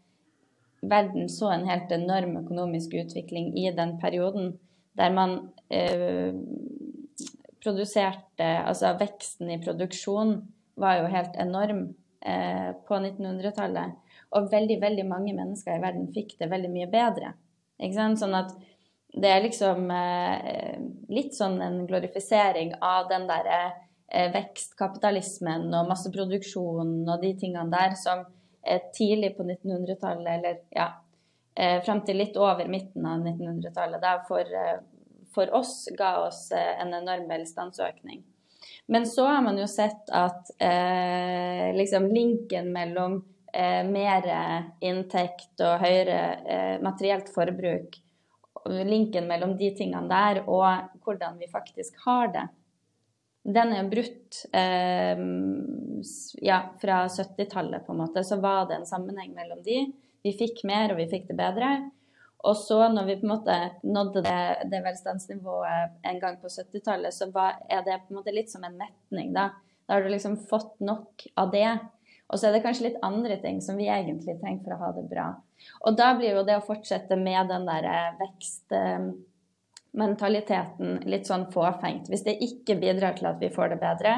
verden 0.80 1.28
så 1.28 1.50
en 1.52 1.66
helt 1.68 1.90
enorm 1.92 2.38
økonomisk 2.40 2.94
utvikling 3.02 3.52
i 3.58 3.68
den 3.76 3.96
perioden, 4.00 4.54
der 4.96 5.12
man 5.14 5.36
eh, 5.70 6.32
produserte 7.60 8.46
Altså 8.64 8.94
veksten 8.96 9.50
i 9.52 9.60
produksjon 9.60 10.38
var 10.80 10.96
jo 11.00 11.10
helt 11.12 11.34
enorm 11.36 11.82
eh, 12.24 12.70
på 12.88 12.96
1900-tallet. 12.96 13.98
Og 14.38 14.48
veldig, 14.52 14.78
veldig 14.80 15.04
mange 15.08 15.34
mennesker 15.36 15.76
i 15.76 15.82
verden 15.82 16.08
fikk 16.14 16.38
det 16.40 16.48
veldig 16.50 16.70
mye 16.72 16.88
bedre. 16.90 17.34
Ikke 17.80 17.96
sant? 17.98 18.20
Sånn 18.22 18.36
at 18.38 18.54
det 19.12 19.30
er 19.30 19.42
liksom 19.42 19.90
eh, 19.90 20.80
litt 21.10 21.34
sånn 21.34 21.60
en 21.62 21.80
glorifisering 21.88 22.76
av 22.84 23.08
den 23.10 23.26
derre 23.30 23.62
Eh, 24.10 24.26
vekstkapitalismen 24.34 25.68
og 25.70 25.86
masseproduksjonen 25.86 27.04
og 27.06 27.20
de 27.22 27.28
tingene 27.38 27.70
der 27.70 27.92
som 27.94 28.24
tidlig 28.96 29.36
på 29.36 29.44
1900-tallet, 29.46 30.30
eller 30.34 30.56
ja, 30.74 30.88
eh, 31.54 31.78
frem 31.84 32.00
til 32.04 32.18
litt 32.18 32.34
over 32.34 32.66
midten 32.68 33.06
av 33.06 33.22
1900-tallet, 33.22 34.02
da 34.02 34.16
for, 34.26 34.42
eh, 34.42 34.82
for 35.30 35.54
oss 35.54 35.86
ga 35.94 36.10
oss 36.24 36.48
en 36.50 36.90
enorm 36.98 37.30
velstandsøkning. 37.30 38.24
Men 38.90 39.06
så 39.06 39.28
har 39.30 39.46
man 39.46 39.62
jo 39.62 39.68
sett 39.70 40.10
at 40.10 40.50
eh, 40.58 41.70
liksom 41.78 42.10
linken 42.10 42.72
mellom 42.74 43.20
eh, 43.54 43.86
mer 43.86 44.26
inntekt 44.82 45.62
og 45.62 45.86
høyere 45.86 46.20
eh, 46.42 46.76
materielt 46.82 47.30
forbruk, 47.30 47.94
linken 48.68 49.28
mellom 49.28 49.56
de 49.56 49.70
tingene 49.76 50.08
der 50.10 50.42
og 50.44 50.90
hvordan 51.04 51.38
vi 51.40 51.48
faktisk 51.50 51.96
har 52.04 52.32
det, 52.34 52.46
den 53.42 53.72
er 53.72 53.88
brutt 53.88 54.42
eh, 54.52 55.20
ja, 56.44 56.58
fra 56.80 56.98
70-tallet, 57.08 57.86
på 57.86 57.94
en 57.94 58.02
måte. 58.02 58.24
Så 58.24 58.36
var 58.40 58.68
det 58.68 58.76
en 58.76 58.86
sammenheng 58.86 59.32
mellom 59.34 59.62
de. 59.64 59.78
Vi 60.22 60.34
fikk 60.36 60.60
mer, 60.68 60.92
og 60.92 61.00
vi 61.00 61.08
fikk 61.08 61.30
det 61.30 61.38
bedre. 61.38 61.70
Og 62.44 62.56
så 62.56 62.82
når 62.88 63.08
vi 63.08 63.16
på 63.20 63.26
en 63.26 63.32
måte 63.34 63.56
nådde 63.84 64.22
det, 64.24 64.42
det 64.72 64.82
velstandsnivået 64.84 66.04
en 66.08 66.20
gang 66.20 66.36
på 66.40 66.52
70-tallet, 66.52 67.16
så 67.16 67.30
var, 67.32 67.58
er 67.68 67.84
det 67.84 68.02
på 68.04 68.14
en 68.14 68.20
måte 68.20 68.34
litt 68.34 68.52
som 68.52 68.64
en 68.64 68.78
metning, 68.80 69.32
da. 69.36 69.50
Da 69.88 69.96
har 69.96 70.04
du 70.04 70.12
liksom 70.12 70.36
fått 70.48 70.76
nok 70.84 71.24
av 71.40 71.50
det. 71.52 71.72
Og 72.30 72.38
så 72.38 72.48
er 72.48 72.54
det 72.54 72.62
kanskje 72.64 72.88
litt 72.88 73.00
andre 73.02 73.40
ting 73.42 73.58
som 73.64 73.78
vi 73.80 73.88
egentlig 73.90 74.36
trenger 74.38 74.62
for 74.62 74.76
å 74.76 74.80
ha 74.84 74.92
det 74.94 75.08
bra. 75.10 75.26
Og 75.84 75.96
da 75.98 76.12
blir 76.18 76.38
jo 76.38 76.46
det 76.46 76.60
å 76.60 76.66
fortsette 76.66 77.18
med 77.18 77.50
den 77.50 77.66
der 77.68 77.90
eh, 77.90 78.14
vekst... 78.22 78.70
Eh, 78.70 79.10
mentaliteten 79.90 81.00
litt 81.10 81.26
sånn 81.26 81.48
fåfengt. 81.50 82.10
Hvis 82.10 82.22
det 82.26 82.36
ikke 82.44 82.78
bidrar 82.78 83.16
til 83.18 83.30
at 83.30 83.40
vi 83.42 83.50
får 83.50 83.72
det 83.72 83.80
bedre, 83.82 84.12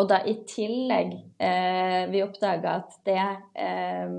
og 0.00 0.08
da 0.08 0.22
i 0.24 0.38
tillegg 0.48 1.12
eh, 1.42 2.08
vi 2.12 2.22
oppdager 2.24 2.68
at 2.70 2.96
det, 3.08 3.24
eh, 3.60 4.14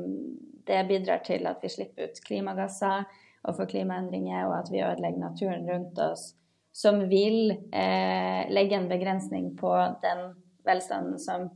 det, 0.67 0.83
bidrar 0.89 1.23
til 1.25 1.47
at 1.49 1.63
vi 1.63 1.71
slipper 1.73 2.09
ut 2.09 2.21
klimagasser 2.25 3.07
og 3.43 3.57
får 3.57 3.71
klimaendringer, 3.73 4.45
og 4.47 4.59
at 4.59 4.69
vi 4.71 4.83
ødelegger 4.85 5.23
naturen 5.23 5.65
rundt 5.69 5.99
oss, 6.03 6.31
som 6.73 7.01
vil 7.09 7.55
eh, 7.73 8.45
legge 8.53 8.77
en 8.77 8.89
begrensning 8.89 9.51
på 9.57 9.73
den 10.05 10.23
velstanden 10.65 11.17
som, 11.21 11.49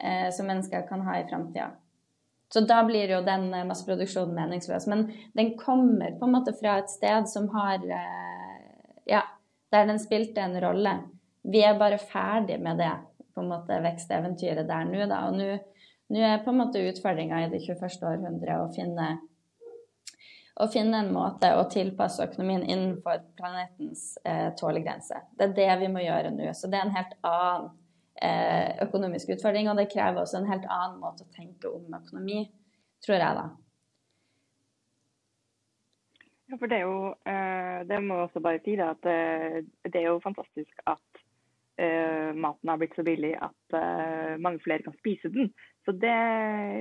eh, 0.00 0.30
som 0.32 0.46
mennesker 0.46 0.86
kan 0.88 1.04
ha 1.06 1.18
i 1.20 1.26
framtida. 1.28 1.70
Så 2.52 2.60
da 2.62 2.84
blir 2.86 3.10
jo 3.10 3.22
den 3.26 3.48
masseproduksjonen 3.66 4.34
meningsløs. 4.34 4.86
Men 4.86 5.08
den 5.34 5.56
kommer 5.58 6.14
på 6.18 6.28
en 6.28 6.36
måte 6.36 6.54
fra 6.54 6.78
et 6.78 6.90
sted 6.90 7.26
som 7.28 7.48
har 7.54 7.82
eh, 7.82 8.60
ja, 9.10 9.22
der 9.74 9.86
den 9.86 9.98
spilte 9.98 10.40
en 10.40 10.60
rolle. 10.62 10.98
Vi 11.42 11.62
er 11.62 11.78
bare 11.78 11.98
ferdig 11.98 12.60
med 12.62 12.78
det 12.78 12.92
på 13.34 13.42
en 13.42 13.50
måte 13.50 13.78
veksteventyret 13.82 14.68
der 14.68 14.86
nå, 14.88 15.06
da. 15.10 15.24
Og 15.28 15.36
nå 15.36 16.22
er 16.22 16.42
på 16.44 16.52
en 16.52 16.60
måte 16.62 16.82
utfordringa 16.88 17.44
i 17.44 17.50
det 17.52 17.60
21. 17.66 17.98
århundret 18.08 18.62
å 18.62 18.68
finne, 18.74 19.08
å 20.62 20.68
finne 20.72 21.02
en 21.02 21.12
måte 21.14 21.50
å 21.58 21.66
tilpasse 21.70 22.24
økonomien 22.30 22.62
innenfor 22.64 23.26
planetens 23.38 24.14
eh, 24.24 24.52
tålegrense. 24.58 25.20
Det 25.36 25.50
er 25.50 25.56
det 25.58 25.80
vi 25.82 25.90
må 25.92 26.04
gjøre 26.06 26.32
nå. 26.34 26.52
Så 26.54 26.70
det 26.70 26.80
er 26.80 26.88
en 26.88 26.96
helt 26.96 27.18
annen 27.26 27.68
eh, 27.68 27.74
økonomisk 28.86 29.34
utfordring, 29.34 29.68
og 29.70 29.76
det 29.76 29.90
krever 29.92 30.22
også 30.22 30.40
en 30.40 30.50
helt 30.50 30.66
annen 30.72 31.00
måte 31.02 31.26
å 31.26 31.32
tenke 31.34 31.68
om 31.68 31.92
økonomi, 31.98 32.46
tror 33.04 33.18
jeg, 33.18 33.38
da. 33.38 33.46
Ja, 36.46 36.56
for 36.60 36.70
det 36.70 36.78
er 36.78 36.84
jo 36.86 36.98
eh, 37.26 37.78
Det 37.88 37.96
må 38.04 38.20
jeg 38.20 38.28
også 38.28 38.42
bare 38.44 38.60
si 38.62 38.76
det, 38.78 38.86
at 38.86 39.08
eh, 39.10 39.56
det 39.90 40.00
er 40.00 40.10
jo 40.12 40.22
fantastisk 40.24 40.84
at 40.86 41.22
maten 41.76 42.70
har 42.70 42.78
blitt 42.80 42.94
så 42.96 43.02
billig 43.04 43.34
at 43.36 43.74
mange 44.40 44.62
flere 44.64 44.80
kan 44.80 44.94
spise 44.96 45.28
den. 45.28 45.50
Så 45.84 45.92
det, 45.92 46.14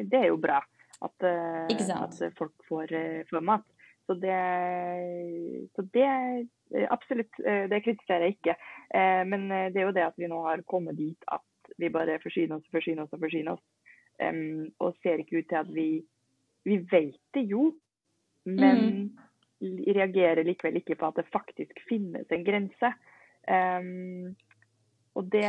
det 0.08 0.22
er 0.22 0.30
jo 0.30 0.38
bra 0.40 0.62
at, 1.04 1.26
at 1.28 2.16
folk 2.38 2.54
får, 2.70 2.94
får, 3.28 3.44
mat. 3.44 3.66
Så 4.08 4.16
det, 4.22 4.38
så 5.76 5.84
det 5.92 6.08
Absolutt, 6.90 7.38
det 7.70 7.84
kritiserer 7.86 8.26
jeg 8.26 8.38
ikke. 8.38 8.56
Men 9.30 9.48
det 9.50 9.82
er 9.82 9.86
jo 9.86 9.94
det 9.96 10.06
at 10.08 10.18
vi 10.18 10.30
nå 10.32 10.40
har 10.48 10.64
kommet 10.68 10.98
dit 10.98 11.28
at 11.32 11.72
vi 11.78 11.92
bare 11.94 12.18
forsyner 12.24 12.58
oss 12.58 12.66
og 12.66 12.78
forsyner 12.78 13.04
oss 13.06 13.14
og 13.14 13.22
forsyner 13.22 13.54
oss. 13.54 13.66
Og 14.82 14.98
ser 15.04 15.22
ikke 15.22 15.44
ut 15.44 15.50
til 15.52 15.62
at 15.62 15.72
vi 15.74 15.90
Vi 16.66 16.80
vet 16.90 17.20
det 17.38 17.44
jo, 17.46 17.76
men 18.50 18.80
mm 18.82 19.26
reagerer 19.96 20.44
likevel 20.44 20.80
ikke 20.82 20.98
på 21.00 21.10
at 21.10 21.20
det 21.20 21.32
faktisk 21.34 21.80
finnes 21.90 22.32
en 22.32 22.46
grense. 22.46 22.92
Og 25.16 25.30
det 25.32 25.48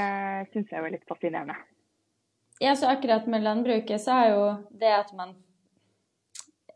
syns 0.53 0.71
jeg 0.71 0.79
er 0.83 0.95
litt 0.95 1.09
fascinerende. 1.09 1.57
Ja, 2.63 2.75
så 2.77 2.89
akkurat 2.89 3.27
med 3.29 3.45
landbruket 3.45 4.01
så 4.01 4.17
er 4.17 4.31
jo 4.33 4.45
det 4.81 4.93
at 4.97 5.13
man 5.17 5.35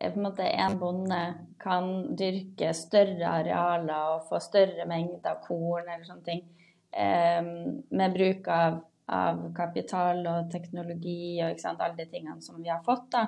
en 0.08 0.22
måte 0.24 0.46
en 0.48 0.78
bonde 0.80 1.20
kan 1.60 1.90
dyrke 2.16 2.72
større 2.76 3.34
arealer 3.40 4.14
og 4.14 4.28
få 4.30 4.40
større 4.42 4.86
mengder 4.88 5.42
korn 5.44 5.88
eller 5.88 6.06
sånne 6.08 6.24
ting 6.24 6.40
um, 6.96 7.50
med 7.92 8.16
bruk 8.16 8.48
av, 8.48 8.80
av, 9.12 9.42
kapital 9.56 10.24
og 10.24 10.48
teknologi 10.52 11.42
og 11.42 11.52
ikke 11.52 11.66
sant, 11.66 11.84
alle 11.84 12.00
de 12.00 12.08
tingene 12.08 12.40
som 12.44 12.62
vi 12.62 12.72
har 12.72 12.80
fått, 12.86 13.10
da 13.12 13.26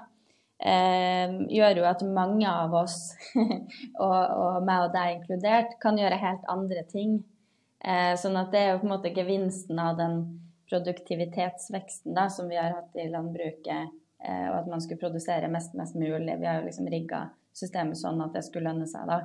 eh, 0.62 1.35
gjør 1.50 1.83
jo 1.83 1.88
at 1.88 2.05
mange 2.07 2.49
av 2.49 2.75
oss, 2.83 2.99
og, 4.05 4.14
og, 4.14 4.62
meg 4.67 4.87
og 4.87 4.95
deg 4.95 5.17
inkludert, 5.17 5.76
kan 5.83 5.99
gjøre 6.00 6.21
helt 6.23 6.47
andre 6.52 6.85
ting. 6.91 7.19
Eh, 7.83 8.14
sånn 8.21 8.38
at 8.38 8.52
det 8.55 8.62
er 8.62 8.71
jo 8.73 8.83
på 8.83 8.88
en 8.88 8.95
måte 8.95 9.14
gevinsten 9.14 9.81
av 9.83 9.99
den 9.99 10.21
produktivitetsveksten 10.71 12.14
da, 12.17 12.29
som 12.31 12.49
vi 12.50 12.61
har 12.61 12.76
hatt 12.76 13.00
i 13.00 13.09
landbruket, 13.11 13.75
eh, 13.75 13.91
og 14.23 14.57
at 14.61 14.69
man 14.71 14.83
skulle 14.83 15.02
produsere 15.02 15.50
mest, 15.50 15.73
mest 15.79 15.97
mulig. 15.99 16.37
Vi 16.38 16.47
har 16.47 16.61
jo 16.61 16.69
liksom 16.69 16.91
rigga 16.91 17.25
systemet 17.57 17.99
sånn 18.00 18.21
at 18.25 18.37
det 18.37 18.45
skulle 18.47 18.71
lønne 18.71 18.87
seg 18.91 19.09
da. 19.11 19.23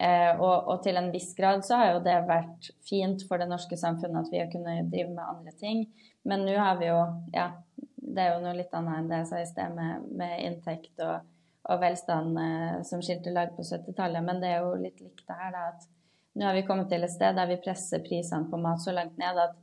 Eh, 0.00 0.32
og, 0.40 0.66
og, 0.66 0.80
til 0.82 0.98
en 0.98 1.12
viss 1.14 1.30
grad 1.38 1.62
så 1.62 1.78
har 1.78 1.92
jo 1.92 2.00
det 2.02 2.16
vært 2.26 2.70
fint 2.82 3.22
for 3.28 3.38
det 3.38 3.46
norske 3.46 3.78
samfunnet 3.78 4.24
at 4.24 4.32
vi 4.32 4.40
har 4.40 4.50
kunnet 4.50 4.90
drive 4.90 5.12
med 5.12 5.22
andre 5.22 5.54
ting. 5.60 5.84
Men 6.26 6.42
nå 6.46 6.56
har 6.58 6.80
vi 6.80 6.88
jo 6.88 6.98
ja, 7.34 7.52
det 7.94 8.24
er 8.24 8.34
jo 8.34 8.42
noe 8.42 8.56
litt 8.58 8.74
annet 8.74 8.98
enn 8.98 9.12
det 9.12 9.22
jeg 9.22 9.30
sa 9.30 9.42
i 9.42 9.48
sted 9.48 9.76
med, 9.76 10.08
med 10.18 10.34
inntekt 10.48 11.04
og, 11.04 11.28
og 11.70 11.82
velstand 11.82 12.40
eh, 12.42 12.80
som 12.88 13.04
skilte 13.04 13.34
lag 13.34 13.54
på 13.54 13.66
70-tallet. 13.66 14.26
Men 14.26 14.42
det 14.42 14.50
er 14.50 14.64
jo 14.66 14.74
litt 14.80 14.98
likt 15.04 15.22
det 15.28 15.38
her, 15.38 15.54
da, 15.54 15.68
at 15.70 15.86
nå 16.34 16.48
har 16.48 16.58
vi 16.58 16.66
kommet 16.66 16.90
til 16.90 17.06
et 17.06 17.14
sted 17.14 17.38
der 17.38 17.52
vi 17.52 17.60
presser 17.62 18.02
prisene 18.02 18.50
på 18.50 18.58
mat 18.58 18.82
så 18.82 18.94
langt 18.96 19.14
ned 19.20 19.38
at, 19.38 19.54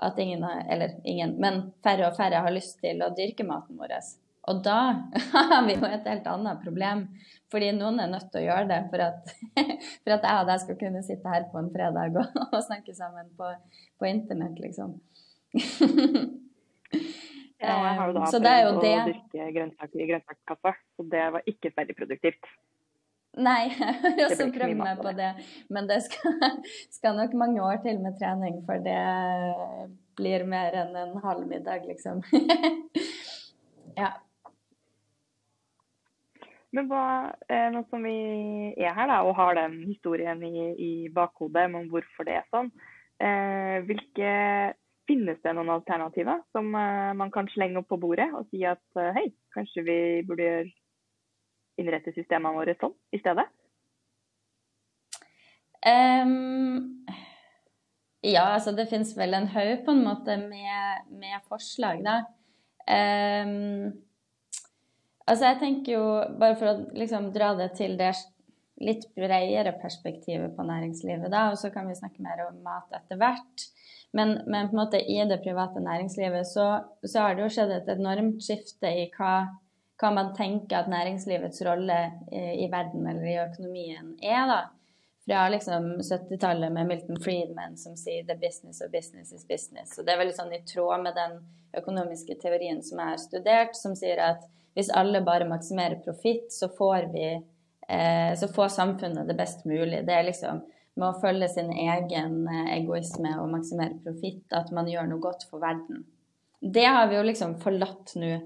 at 0.00 0.18
ingen, 0.18 0.44
eller 0.44 0.96
ingen, 1.04 1.36
men 1.42 1.62
færre 1.84 2.08
og 2.08 2.16
færre 2.16 2.42
har 2.44 2.54
lyst 2.54 2.78
til 2.80 3.02
å 3.04 3.12
dyrke 3.16 3.44
maten 3.46 3.78
vår. 3.80 3.96
Og 4.48 4.62
da 4.64 4.78
har 5.36 5.66
vi 5.66 5.76
jo 5.76 5.86
et 5.88 6.08
helt 6.08 6.28
annet 6.30 6.62
problem. 6.64 7.04
Fordi 7.50 7.72
noen 7.74 7.98
er 7.98 8.10
nødt 8.12 8.28
til 8.30 8.44
å 8.44 8.46
gjøre 8.46 8.68
det 8.70 8.80
for 8.92 9.04
at, 9.04 9.32
for 10.02 10.14
at 10.14 10.26
jeg 10.26 10.42
og 10.42 10.50
deg 10.50 10.62
skal 10.64 10.78
kunne 10.80 11.02
sitte 11.06 11.32
her 11.32 11.48
på 11.50 11.60
en 11.60 11.72
fredag 11.74 12.18
og, 12.22 12.38
og 12.54 12.60
snakke 12.66 12.94
sammen 12.96 13.30
på, 13.38 13.50
på 14.00 14.10
internett, 14.10 14.60
liksom. 14.62 14.96
Ja, 17.60 17.74
jeg 17.84 17.96
har 17.98 18.08
jo 18.08 18.16
da 18.16 18.28
så 18.32 18.38
det 18.40 18.50
prøvd 18.56 18.78
å 18.78 18.82
dyrke 18.84 19.48
grønnsaker 19.56 20.00
i 20.00 20.08
grønnsakskassa, 20.08 20.72
så 20.96 21.04
det 21.12 21.24
var 21.34 21.50
ikke 21.50 21.72
veldig 21.76 21.96
produktivt. 21.98 22.52
Nei, 23.38 23.70
jeg 23.78 23.94
har 24.10 24.24
også 24.26 24.48
prøvd 24.54 24.80
meg 24.80 25.02
på 25.02 25.12
det. 25.14 25.30
Men 25.70 25.86
det 25.90 26.00
skal, 26.06 26.40
skal 26.96 27.18
nok 27.18 27.36
mange 27.38 27.62
år 27.62 27.78
til 27.84 28.00
med 28.02 28.18
trening, 28.18 28.58
for 28.66 28.82
det 28.82 28.98
blir 30.18 30.46
mer 30.48 30.74
enn 30.82 30.96
en 30.98 31.14
halv 31.22 31.46
middag, 31.48 31.86
liksom. 31.86 32.24
ja. 34.02 34.10
Men 36.74 36.86
hva, 36.90 37.04
eh, 37.50 37.68
nå 37.74 37.82
som 37.90 38.04
vi 38.06 38.18
er 38.78 38.94
her 38.94 39.10
da, 39.10 39.22
og 39.26 39.34
har 39.38 39.56
den 39.58 39.80
historien 39.88 40.42
i, 40.46 40.68
i 40.78 40.92
bakhodet 41.14 41.66
om 41.70 41.88
hvorfor 41.90 42.26
det 42.28 42.36
er 42.38 42.46
sånn, 42.54 42.70
eh, 43.22 43.80
hvilke, 43.88 44.34
finnes 45.10 45.40
det 45.42 45.54
noen 45.56 45.72
alternativer 45.74 46.38
som 46.54 46.68
eh, 46.78 47.10
man 47.18 47.32
kan 47.34 47.48
slenge 47.50 47.80
opp 47.80 47.88
på 47.90 47.98
bordet 47.98 48.28
og 48.36 48.46
si 48.52 48.62
at 48.68 48.82
eh, 49.00 49.10
hei, 49.16 49.24
kanskje 49.56 49.82
vi 49.86 49.98
burde 50.28 50.46
gjøre- 50.46 50.76
innrette 51.80 52.12
systemene 52.14 52.56
våre 52.56 52.76
sånn 52.80 52.94
i 53.14 53.20
stedet? 53.20 53.46
Um, 55.80 57.06
ja, 58.20 58.44
altså 58.54 58.74
det 58.76 58.90
finnes 58.90 59.14
vel 59.16 59.34
en 59.36 59.48
haug 59.54 59.84
på 59.86 59.94
en 59.96 60.04
måte 60.04 60.36
med, 60.42 61.06
med 61.22 61.40
forslag, 61.48 62.02
da. 62.04 62.18
Um, 62.90 63.94
altså 65.24 65.52
jeg 65.52 65.60
tenker 65.62 65.96
jo, 65.96 66.04
bare 66.40 66.58
for 66.60 66.72
å 66.72 66.98
liksom 66.98 67.30
dra 67.32 67.54
det 67.56 67.72
til 67.80 67.96
det 68.00 68.12
litt 68.80 69.06
bredere 69.16 69.72
perspektivet 69.80 70.54
på 70.56 70.64
næringslivet, 70.68 71.28
da, 71.32 71.50
og 71.52 71.58
så 71.60 71.72
kan 71.72 71.88
vi 71.88 71.96
snakke 71.96 72.24
mer 72.24 72.46
om 72.46 72.60
mat 72.64 72.92
etter 72.96 73.20
hvert. 73.20 73.66
Men, 74.16 74.40
men 74.50 74.68
på 74.68 74.74
en 74.74 74.80
måte 74.80 75.00
i 75.00 75.20
det 75.28 75.38
private 75.44 75.80
næringslivet 75.84 76.48
så, 76.48 76.66
så 77.06 77.24
har 77.24 77.36
det 77.36 77.44
jo 77.44 77.52
skjedd 77.54 77.74
et 77.76 77.90
enormt 77.92 78.40
skifte 78.42 78.90
i 78.90 79.04
hva, 79.14 79.34
hva 80.00 80.10
man 80.16 80.34
tenker 80.36 80.80
at 80.80 80.90
næringslivets 80.90 81.62
rolle 81.66 81.98
i, 82.32 82.64
i 82.64 82.68
verden 82.72 83.06
eller 83.06 83.26
i 83.28 83.40
økonomien 83.44 84.14
er, 84.24 84.46
da 84.48 84.60
fra 85.30 85.48
liksom 85.48 86.00
70-tallet 86.00 86.72
med 86.72 86.86
Milton 86.86 87.20
Friedman 87.20 87.76
som 87.76 87.96
sier 87.96 88.24
'the 88.24 88.34
business 88.34 88.80
of 88.80 88.90
business 88.90 89.32
is 89.32 89.46
business'. 89.48 89.98
Og 89.98 90.06
det 90.06 90.12
er 90.12 90.18
veldig 90.18 90.34
sånn 90.34 90.52
i 90.52 90.62
tråd 90.66 91.02
med 91.02 91.14
den 91.14 91.36
økonomiske 91.76 92.34
teorien 92.42 92.82
som 92.82 92.98
jeg 92.98 93.12
har 93.12 93.20
studert, 93.22 93.76
som 93.76 93.94
sier 93.96 94.18
at 94.18 94.48
hvis 94.74 94.90
alle 94.90 95.20
bare 95.22 95.48
maksimerer 95.48 96.00
profitt, 96.04 96.52
så 96.52 96.66
eh, 97.88 98.34
så 98.34 98.48
får 98.48 98.68
samfunnet 98.68 99.28
det 99.28 99.36
best 99.36 99.64
mulig. 99.64 100.06
Det 100.06 100.14
er 100.14 100.22
liksom 100.22 100.62
med 100.94 101.08
å 101.08 101.20
følge 101.20 101.48
sin 101.48 101.70
egen 101.72 102.48
eh, 102.48 102.78
egoisme 102.78 103.36
og 103.40 103.50
maksimere 103.50 104.02
profitt 104.04 104.52
at 104.52 104.70
man 104.72 104.88
gjør 104.88 105.06
noe 105.06 105.20
godt 105.20 105.46
for 105.50 105.60
verden. 105.60 106.04
Det 106.60 106.84
har 106.84 107.08
vi 107.08 107.16
jo 107.16 107.22
liksom 107.22 107.60
forlatt 107.60 108.16
nå. 108.16 108.38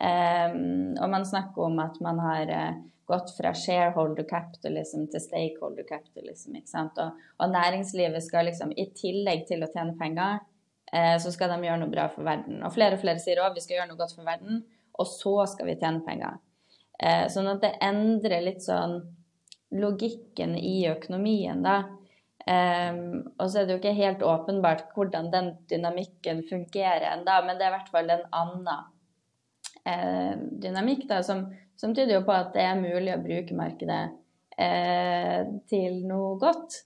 Eh, 0.00 0.54
og 1.02 1.10
man 1.10 1.26
snakker 1.26 1.68
om 1.68 1.80
at 1.82 1.98
man 2.04 2.20
har 2.22 2.54
eh, 2.54 2.78
gått 3.08 3.32
fra 3.36 3.54
shareholder 3.56 4.26
capitalism 4.28 5.06
til 5.12 5.22
stakeholder 5.24 5.86
capitalism. 5.88 6.58
ikke 6.58 6.70
sant? 6.70 6.98
Og, 7.00 7.28
og 7.40 7.52
næringslivet 7.54 8.24
skal 8.24 8.50
liksom, 8.50 8.74
i 8.76 8.90
tillegg 8.96 9.46
til 9.48 9.64
å 9.64 9.70
tjene 9.72 9.96
penger, 10.00 10.42
eh, 10.92 11.14
så 11.22 11.32
skal 11.32 11.54
de 11.54 11.62
gjøre 11.64 11.82
noe 11.82 11.92
bra 11.94 12.08
for 12.12 12.28
verden. 12.28 12.60
Og 12.66 12.74
flere 12.74 12.98
og 12.98 13.04
flere 13.04 13.22
sier 13.22 13.40
òg 13.44 13.56
vi 13.56 13.64
skal 13.64 13.80
gjøre 13.80 13.92
noe 13.92 14.00
godt 14.00 14.16
for 14.18 14.28
verden, 14.28 14.60
og 14.98 15.08
så 15.08 15.34
skal 15.54 15.70
vi 15.70 15.78
tjene 15.80 16.04
penger. 16.04 16.36
Eh, 16.98 17.24
sånn 17.32 17.48
at 17.48 17.62
det 17.64 17.78
endrer 17.86 18.44
litt 18.44 18.64
sånn 18.66 19.00
logikken 19.72 20.56
i 20.58 20.82
økonomien, 20.90 21.64
da. 21.64 21.82
Um, 22.48 23.26
og 23.36 23.50
så 23.50 23.60
er 23.60 23.66
det 23.66 23.74
jo 23.74 23.80
ikke 23.82 23.98
helt 23.98 24.22
åpenbart 24.24 24.86
hvordan 24.94 25.26
den 25.34 25.50
dynamikken 25.68 26.40
fungerer 26.48 27.04
ennå, 27.10 27.34
men 27.44 27.58
det 27.58 27.66
er 27.66 27.74
i 27.74 27.74
hvert 27.74 27.90
fall 27.92 28.08
en 28.14 28.24
annen 28.32 28.62
eh, 29.88 30.34
dynamikk 30.62 31.06
da, 31.08 31.22
som, 31.26 31.46
som 31.80 31.94
tyder 31.96 32.18
jo 32.18 32.26
på 32.28 32.36
at 32.36 32.52
det 32.56 32.66
er 32.66 32.80
mulig 32.80 33.14
å 33.14 33.22
bruke 33.24 33.56
markedet 33.56 34.02
eh, 34.58 35.42
til 35.70 36.02
noe 36.08 36.36
godt. 36.42 36.82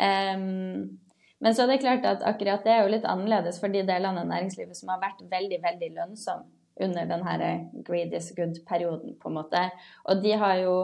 Um, 0.00 0.98
men 1.42 1.54
så 1.54 1.64
er 1.64 1.72
det 1.72 1.82
klart 1.82 2.06
at 2.06 2.24
akkurat 2.26 2.64
det 2.64 2.72
er 2.72 2.84
jo 2.84 2.90
litt 2.94 3.06
annerledes 3.08 3.58
for 3.60 3.72
de 3.72 3.82
delene 3.86 4.22
av 4.22 4.28
næringslivet 4.30 4.78
som 4.78 4.92
har 4.92 5.00
vært 5.02 5.24
veldig, 5.30 5.58
veldig 5.64 5.88
lønnsomme 5.98 6.48
under 6.80 7.06
den 7.06 7.24
her 7.26 7.42
greed 7.84 8.14
is 8.16 8.30
good-perioden, 8.36 9.16
på 9.20 9.28
en 9.28 9.36
måte. 9.36 9.62
Og 10.08 10.22
de 10.22 10.36
har 10.38 10.60
jo 10.62 10.76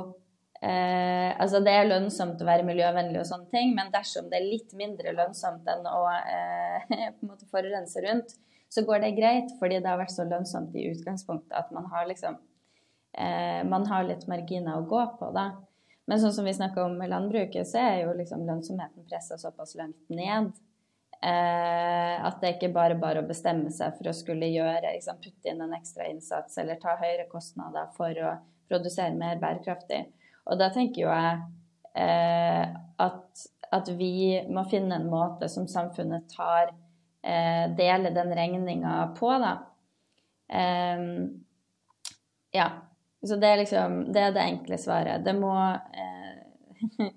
eh, 0.60 1.30
Altså, 1.38 1.60
det 1.64 1.72
er 1.72 1.88
lønnsomt 1.88 2.42
å 2.42 2.48
være 2.48 2.66
miljøvennlig 2.66 3.20
og 3.22 3.28
sånne 3.28 3.48
ting, 3.52 3.72
men 3.76 3.92
dersom 3.94 4.28
det 4.28 4.40
er 4.40 4.50
litt 4.50 4.74
mindre 4.76 5.14
lønnsomt 5.14 5.68
enn 5.70 5.86
å 5.86 6.02
eh, 6.18 6.88
på 6.90 7.24
en 7.24 7.30
måte 7.30 7.48
forurense 7.52 8.02
rundt, 8.04 8.34
så 8.68 8.84
går 8.84 9.00
det 9.04 9.16
greit, 9.16 9.54
fordi 9.60 9.80
det 9.80 9.88
har 9.88 10.00
vært 10.00 10.14
så 10.14 10.26
lønnsomt 10.28 10.76
i 10.76 10.88
utgangspunktet 10.90 11.56
at 11.56 11.72
man 11.72 11.88
har 11.92 12.06
liksom 12.10 12.36
eh, 13.16 13.64
Man 13.64 13.86
har 13.88 14.04
litt 14.04 14.26
marginer 14.28 14.78
å 14.78 14.86
gå 14.88 15.00
på, 15.18 15.30
da. 15.32 15.50
Men 16.08 16.20
sånn 16.20 16.32
som 16.32 16.46
vi 16.48 16.54
snakka 16.56 16.84
om 16.84 16.96
med 17.00 17.10
landbruket, 17.12 17.68
så 17.68 17.80
er 17.80 18.02
jo 18.06 18.14
liksom 18.16 18.46
lønnsomheten 18.48 19.08
pressa 19.08 19.36
såpass 19.40 19.74
langt 19.76 20.08
ned 20.08 20.52
eh, 21.22 22.14
at 22.24 22.40
det 22.40 22.54
ikke 22.56 22.72
bare 22.74 22.96
bare 23.00 23.22
å 23.22 23.28
bestemme 23.28 23.72
seg 23.74 23.96
for 23.98 24.10
å 24.10 24.16
skulle 24.16 24.48
gjøre, 24.52 24.94
liksom, 24.94 25.20
putte 25.24 25.52
inn 25.52 25.60
en 25.64 25.76
ekstra 25.76 26.08
innsats 26.08 26.58
eller 26.60 26.80
ta 26.80 26.96
høyere 27.00 27.28
kostnader 27.30 27.90
for 27.96 28.24
å 28.24 28.34
produsere 28.68 29.16
mer 29.16 29.40
bærekraftig. 29.42 30.04
Og 30.48 30.60
da 30.60 30.70
tenker 30.72 31.04
jo 31.04 31.12
jeg 31.12 31.40
eh, 32.04 32.76
at, 33.04 33.46
at 33.74 33.92
vi 33.98 34.40
må 34.48 34.64
finne 34.70 34.96
en 34.96 35.10
måte 35.10 35.48
som 35.52 35.68
samfunnet 35.68 36.28
tar 36.32 36.72
eh, 37.22 37.64
deler 37.76 38.10
den 38.14 38.34
regninga 38.34 39.14
på, 39.18 39.32
da. 39.42 39.54
Ehm, 40.48 41.44
ja. 42.50 42.70
Så 43.22 43.36
det 43.36 43.48
er 43.48 43.56
liksom 43.56 44.12
Det 44.12 44.20
er 44.20 44.32
det 44.32 44.42
enkle 44.46 44.78
svaret. 44.78 45.24
Det 45.24 45.34
må 45.34 45.54
eh, 45.74 47.08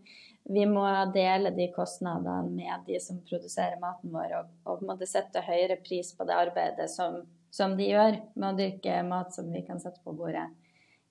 Vi 0.44 0.66
må 0.66 0.84
dele 1.14 1.52
de 1.56 1.70
kostnadene 1.72 2.50
med 2.50 2.88
de 2.88 2.98
som 3.00 3.22
produserer 3.24 3.78
maten 3.80 4.12
vår, 4.12 4.34
og, 4.40 4.50
og 4.68 4.82
måte 4.84 5.08
sette 5.08 5.44
høyere 5.46 5.78
pris 5.80 6.10
på 6.18 6.26
det 6.28 6.36
arbeidet 6.36 6.90
som, 6.92 7.22
som 7.54 7.78
de 7.78 7.88
gjør 7.88 8.18
med 8.34 8.48
å 8.50 8.58
dyrke 8.58 8.98
mat 9.08 9.32
som 9.36 9.48
vi 9.54 9.62
kan 9.64 9.80
sette 9.80 10.02
på 10.04 10.16
bordet. 10.18 10.50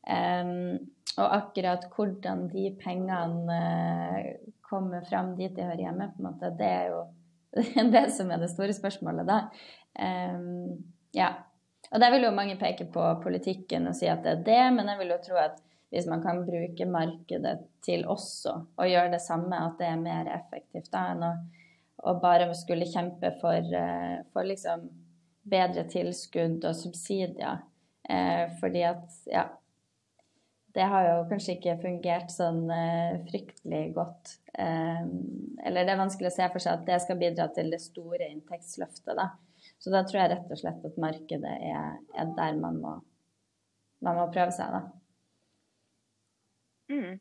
Um, 0.04 0.90
og 1.14 1.32
akkurat 1.38 1.86
hvordan 1.94 2.48
de 2.52 2.66
pengene 2.82 3.46
uh, 3.54 4.28
kommer 4.66 5.06
fram 5.08 5.32
dit 5.38 5.54
de 5.56 5.64
hører 5.64 5.86
hjemme, 5.86 6.10
på 6.12 6.20
en 6.20 6.28
måte, 6.28 6.52
det 6.58 6.68
er 6.74 6.90
jo 6.90 7.00
det 7.56 7.66
er 7.80 7.92
det 7.92 8.06
som 8.14 8.30
er 8.30 8.42
det 8.42 8.50
store 8.52 8.74
spørsmålet, 8.76 9.28
da. 9.28 9.40
Um, 9.98 10.84
ja. 11.16 11.32
Og 11.90 11.98
der 12.02 12.12
vil 12.14 12.28
jo 12.28 12.34
mange 12.34 12.58
peke 12.60 12.86
på 12.92 13.04
politikken 13.24 13.88
og 13.90 13.96
si 13.98 14.06
at 14.06 14.22
det 14.22 14.36
er 14.36 14.44
det, 14.46 14.64
men 14.76 14.90
jeg 14.92 15.00
vil 15.00 15.14
jo 15.14 15.22
tro 15.24 15.40
at 15.42 15.58
hvis 15.90 16.06
man 16.06 16.22
kan 16.22 16.44
bruke 16.46 16.86
markedet 16.86 17.56
til 17.82 18.04
også 18.06 18.52
å 18.78 18.86
gjøre 18.86 19.10
det 19.16 19.22
samme, 19.24 19.58
at 19.58 19.80
det 19.80 19.88
er 19.90 19.98
mer 20.04 20.28
effektivt 20.30 20.92
da, 20.92 21.08
enn 21.10 21.24
å, 21.26 21.32
å 22.06 22.14
bare 22.22 22.46
skulle 22.54 22.86
kjempe 22.86 23.32
for, 23.40 23.58
uh, 23.74 24.20
for 24.30 24.46
liksom 24.46 24.86
bedre 25.50 25.88
tilskudd 25.90 26.62
og 26.62 26.78
subsidier. 26.78 27.64
Uh, 28.06 28.46
fordi 28.62 28.84
at, 28.86 29.02
ja 29.30 29.48
det 30.74 30.86
har 30.92 31.06
jo 31.06 31.16
kanskje 31.30 31.56
ikke 31.56 31.78
fungert 31.82 32.32
sånn 32.32 32.62
uh, 32.70 33.18
fryktelig 33.28 33.82
godt. 33.96 34.34
Um, 34.54 35.56
eller 35.66 35.86
det 35.86 35.94
er 35.94 36.02
vanskelig 36.02 36.30
å 36.30 36.36
se 36.36 36.48
for 36.52 36.62
seg 36.62 36.78
at 36.78 36.86
det 36.88 36.98
skal 37.04 37.18
bidra 37.20 37.48
til 37.54 37.72
det 37.72 37.80
store 37.82 38.28
inntektsløftet, 38.30 39.14
da. 39.18 39.30
Så 39.80 39.92
da 39.92 40.04
tror 40.04 40.22
jeg 40.22 40.32
rett 40.34 40.52
og 40.52 40.60
slett 40.60 40.86
at 40.86 41.00
markedet 41.00 41.56
er, 41.70 41.98
er 42.14 42.32
der 42.36 42.60
man 42.60 42.78
må, 42.82 42.94
man 44.04 44.18
må 44.20 44.28
prøve 44.32 44.52
seg, 44.56 44.76
da. 44.76 44.82
Mm. 46.90 47.18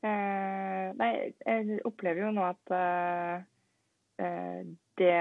Eh, 0.00 0.86
nei, 0.96 1.10
jeg 1.44 1.80
opplever 1.84 2.24
jo 2.24 2.32
nå 2.32 2.44
at 2.46 2.72
eh, 2.72 4.62
det 5.00 5.16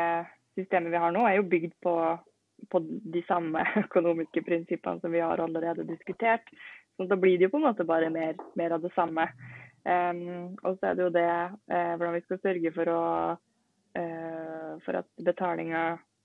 systemet 0.56 0.94
vi 0.94 1.02
har 1.04 1.12
nå, 1.16 1.26
er 1.28 1.40
jo 1.40 1.48
bygd 1.52 1.76
på, 1.84 1.96
på 2.72 2.82
de 2.86 3.24
samme 3.28 3.64
økonomiske 3.84 4.44
prinsippene 4.48 5.04
som 5.04 5.16
vi 5.16 5.24
har 5.24 5.44
allerede 5.44 5.88
diskutert. 5.90 6.48
Så 7.00 7.08
da 7.08 7.16
blir 7.16 7.38
det 7.40 7.48
jo 7.48 7.54
på 7.54 7.60
en 7.62 7.70
måte 7.70 7.88
bare 7.88 8.10
mer, 8.12 8.36
mer 8.60 8.74
av 8.76 8.84
det 8.84 8.92
samme. 8.92 9.24
Um, 9.88 10.58
og 10.68 10.76
så 10.76 10.90
er 10.90 10.98
det 10.98 11.06
jo 11.06 11.12
det 11.16 11.30
uh, 11.72 11.94
hvordan 11.96 12.16
vi 12.18 12.26
skal 12.26 12.40
sørge 12.44 12.72
for, 12.76 12.92
å, 12.92 13.04
uh, 13.96 14.72
for 14.84 15.00
at 15.00 15.08
betalinga 15.24 15.84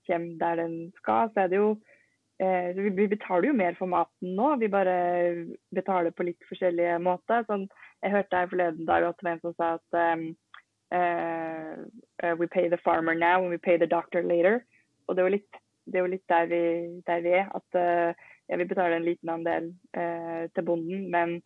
kommer 0.09 0.35
der 0.41 0.59
den 0.59 0.75
skal. 0.99 1.31
Så 1.31 1.45
er 1.45 1.53
det 1.53 1.61
jo 1.61 1.69
uh, 1.77 2.67
vi, 2.75 2.89
vi 2.99 3.07
betaler 3.15 3.47
jo 3.47 3.55
mer 3.55 3.79
for 3.79 3.87
maten 3.87 4.35
nå, 4.35 4.51
vi 4.59 4.67
bare 4.73 4.97
betaler 5.79 6.11
på 6.11 6.27
litt 6.27 6.43
forskjellige 6.49 6.99
måter. 7.07 7.47
Sånn, 7.47 7.69
jeg 8.03 8.17
hørte 8.17 8.43
her 8.43 8.51
forleden 8.51 8.91
dag 8.91 9.07
at 9.07 9.23
en 9.23 9.41
som 9.45 9.55
sa 9.55 9.71
at 9.79 9.99
um, 10.11 10.27
we 12.35 12.51
pay 12.51 12.67
the 12.67 12.83
farmer 12.83 13.15
now 13.15 13.39
and 13.39 13.49
we 13.49 13.57
pay 13.57 13.79
the 13.79 13.87
doctor 13.87 14.27
later. 14.27 14.59
Og 15.07 15.15
det 15.15 15.23
er 15.23 15.29
jo 15.29 15.37
litt, 15.39 15.63
er 15.93 16.03
jo 16.03 16.11
litt 16.11 16.27
der, 16.27 16.51
vi, 16.51 16.63
der 17.07 17.23
vi 17.23 17.37
er. 17.39 17.47
At 17.55 17.79
ja, 18.49 18.57
vi 18.57 18.65
betaler 18.69 18.97
en 18.99 19.07
liten 19.07 19.29
andel 19.29 19.71
eh, 19.97 20.45
til 20.55 20.65
bonden, 20.67 21.07
men 21.11 21.37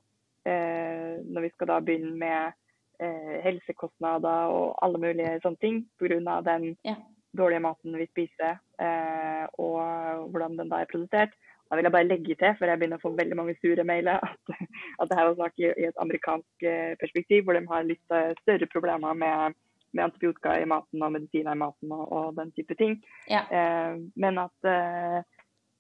eh, 0.46 1.20
når 1.24 1.48
vi 1.48 1.52
skal 1.54 1.72
da 1.72 1.80
begynne 1.84 2.16
med 2.20 2.52
eh, 3.00 3.38
helsekostnader 3.46 4.52
og 4.56 4.76
alle 4.84 5.02
mulige 5.02 5.38
sånne 5.44 5.62
ting 5.64 5.86
pga. 6.00 6.42
den 6.42 6.76
Ja. 6.86 6.96
dårlige 7.38 7.62
maten 7.62 7.96
vi 7.98 8.08
spiser 8.10 8.58
eh, 8.82 9.46
og 9.58 10.30
hvordan 10.32 10.58
den 10.58 10.70
da 10.70 10.82
er 10.82 10.92
produsert, 10.92 11.36
da 11.70 11.76
vil 11.78 11.86
jeg 11.86 11.92
bare 11.92 12.08
legge 12.08 12.36
til, 12.36 12.54
for 12.58 12.66
jeg 12.66 12.80
begynner 12.82 12.98
å 12.98 13.04
få 13.04 13.12
veldig 13.14 13.36
mange 13.38 13.56
sure 13.62 13.84
mailer, 13.86 14.18
at, 14.30 14.54
at 15.00 15.10
det 15.10 15.18
her 15.18 15.28
er 15.30 15.36
snakk 15.38 15.60
i, 15.62 15.68
i 15.70 15.90
et 15.90 16.00
amerikansk 16.02 16.66
eh, 16.66 16.96
perspektiv, 17.02 17.44
hvor 17.46 17.54
de 17.54 17.66
har 17.70 17.86
litt 17.86 18.16
eh, 18.16 18.32
større 18.42 18.68
problemer 18.74 19.14
med, 19.14 19.58
med 19.94 20.04
antibiotika 20.08 20.56
i 20.58 20.66
maten 20.66 21.06
og 21.06 21.14
medisiner 21.14 21.54
i 21.54 21.62
maten 21.62 21.94
og, 21.94 22.06
og 22.10 22.32
den 22.40 22.52
type 22.58 22.74
ting. 22.80 22.98
Ja. 23.30 23.44
Eh, 23.54 24.02
men, 24.18 24.42
at, 24.42 24.72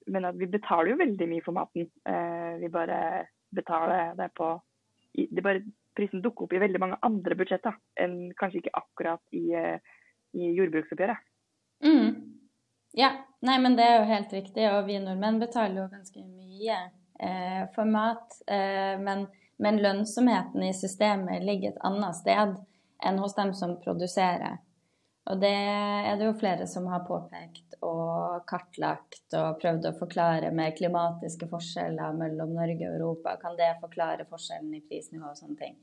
men 0.09 0.25
at 0.29 0.37
vi 0.39 0.49
betaler 0.51 0.93
jo 0.93 1.01
veldig 1.01 1.27
mye 1.29 1.45
for 1.45 1.55
maten. 1.55 1.87
Eh, 2.07 2.57
vi 2.61 2.71
bare 2.73 3.27
betaler 3.55 4.15
det 4.17 4.31
på 4.37 4.53
det 5.13 5.41
bare 5.41 5.63
Prisen 5.95 6.21
dukker 6.21 6.45
opp 6.45 6.53
i 6.53 6.59
veldig 6.61 6.79
mange 6.79 6.97
andre 7.03 7.35
budsjetter 7.35 7.73
enn 7.99 8.29
kanskje 8.39 8.61
ikke 8.61 8.77
akkurat 8.77 9.35
i, 9.35 9.49
eh, 9.57 9.81
i 10.37 10.51
jordbruksoppgjøret. 10.55 11.17
Mm. 11.83 12.13
Ja. 12.95 13.09
Nei, 13.41 13.57
men 13.59 13.75
det 13.75 13.83
er 13.83 13.97
jo 13.97 14.07
helt 14.07 14.33
riktig. 14.35 14.67
Og 14.69 14.85
vi 14.87 14.99
nordmenn 15.01 15.41
betaler 15.41 15.81
jo 15.81 15.89
ganske 15.91 16.23
mye 16.23 16.77
eh, 17.19 17.65
for 17.75 17.89
mat. 17.89 18.37
Eh, 18.47 18.95
men, 19.01 19.25
men 19.57 19.81
lønnsomheten 19.83 20.63
i 20.63 20.71
systemet 20.77 21.43
ligger 21.43 21.73
et 21.73 21.83
annet 21.89 22.19
sted 22.21 22.55
enn 23.03 23.19
hos 23.19 23.35
dem 23.35 23.53
som 23.57 23.75
produserer. 23.83 24.59
Og 25.29 25.37
det 25.37 25.53
er 25.53 26.15
det 26.17 26.25
jo 26.25 26.37
flere 26.39 26.65
som 26.69 26.87
har 26.89 27.03
påpekt 27.05 27.75
og 27.85 28.41
kartlagt 28.49 29.35
og 29.37 29.59
prøvd 29.61 29.85
å 29.85 29.97
forklare 29.99 30.49
med 30.55 30.73
klimatiske 30.77 31.45
forskjeller 31.51 32.17
mellom 32.17 32.55
Norge 32.57 32.87
og 32.87 32.95
Europa. 32.97 33.35
Kan 33.41 33.57
det 33.59 33.69
forklare 33.81 34.25
forskjellen 34.29 34.73
i 34.73 34.81
prisnivå 34.81 35.29
og 35.29 35.37
sånne 35.37 35.59
ting? 35.59 35.75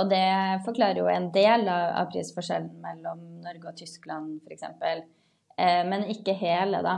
Og 0.00 0.08
det 0.10 0.24
forklarer 0.64 1.02
jo 1.02 1.10
en 1.12 1.28
del 1.34 1.68
av, 1.68 2.08
prisforskjellen 2.14 2.80
mellom 2.80 3.20
Norge 3.44 3.68
og 3.68 3.76
Tyskland 3.82 4.40
f.eks. 4.46 4.64
Eh, 4.72 5.82
men 5.90 6.08
ikke 6.16 6.36
hele, 6.40 6.80
da. 6.86 6.96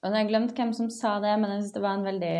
Og 0.00 0.06
nå 0.06 0.14
har 0.14 0.22
jeg 0.22 0.30
glemt 0.30 0.54
hvem 0.56 0.72
som 0.76 0.88
sa 0.94 1.18
det, 1.24 1.34
men 1.40 1.56
jeg 1.56 1.64
syns 1.64 1.74
det 1.74 1.84
var 1.84 1.98
en 1.98 2.06
veldig 2.06 2.36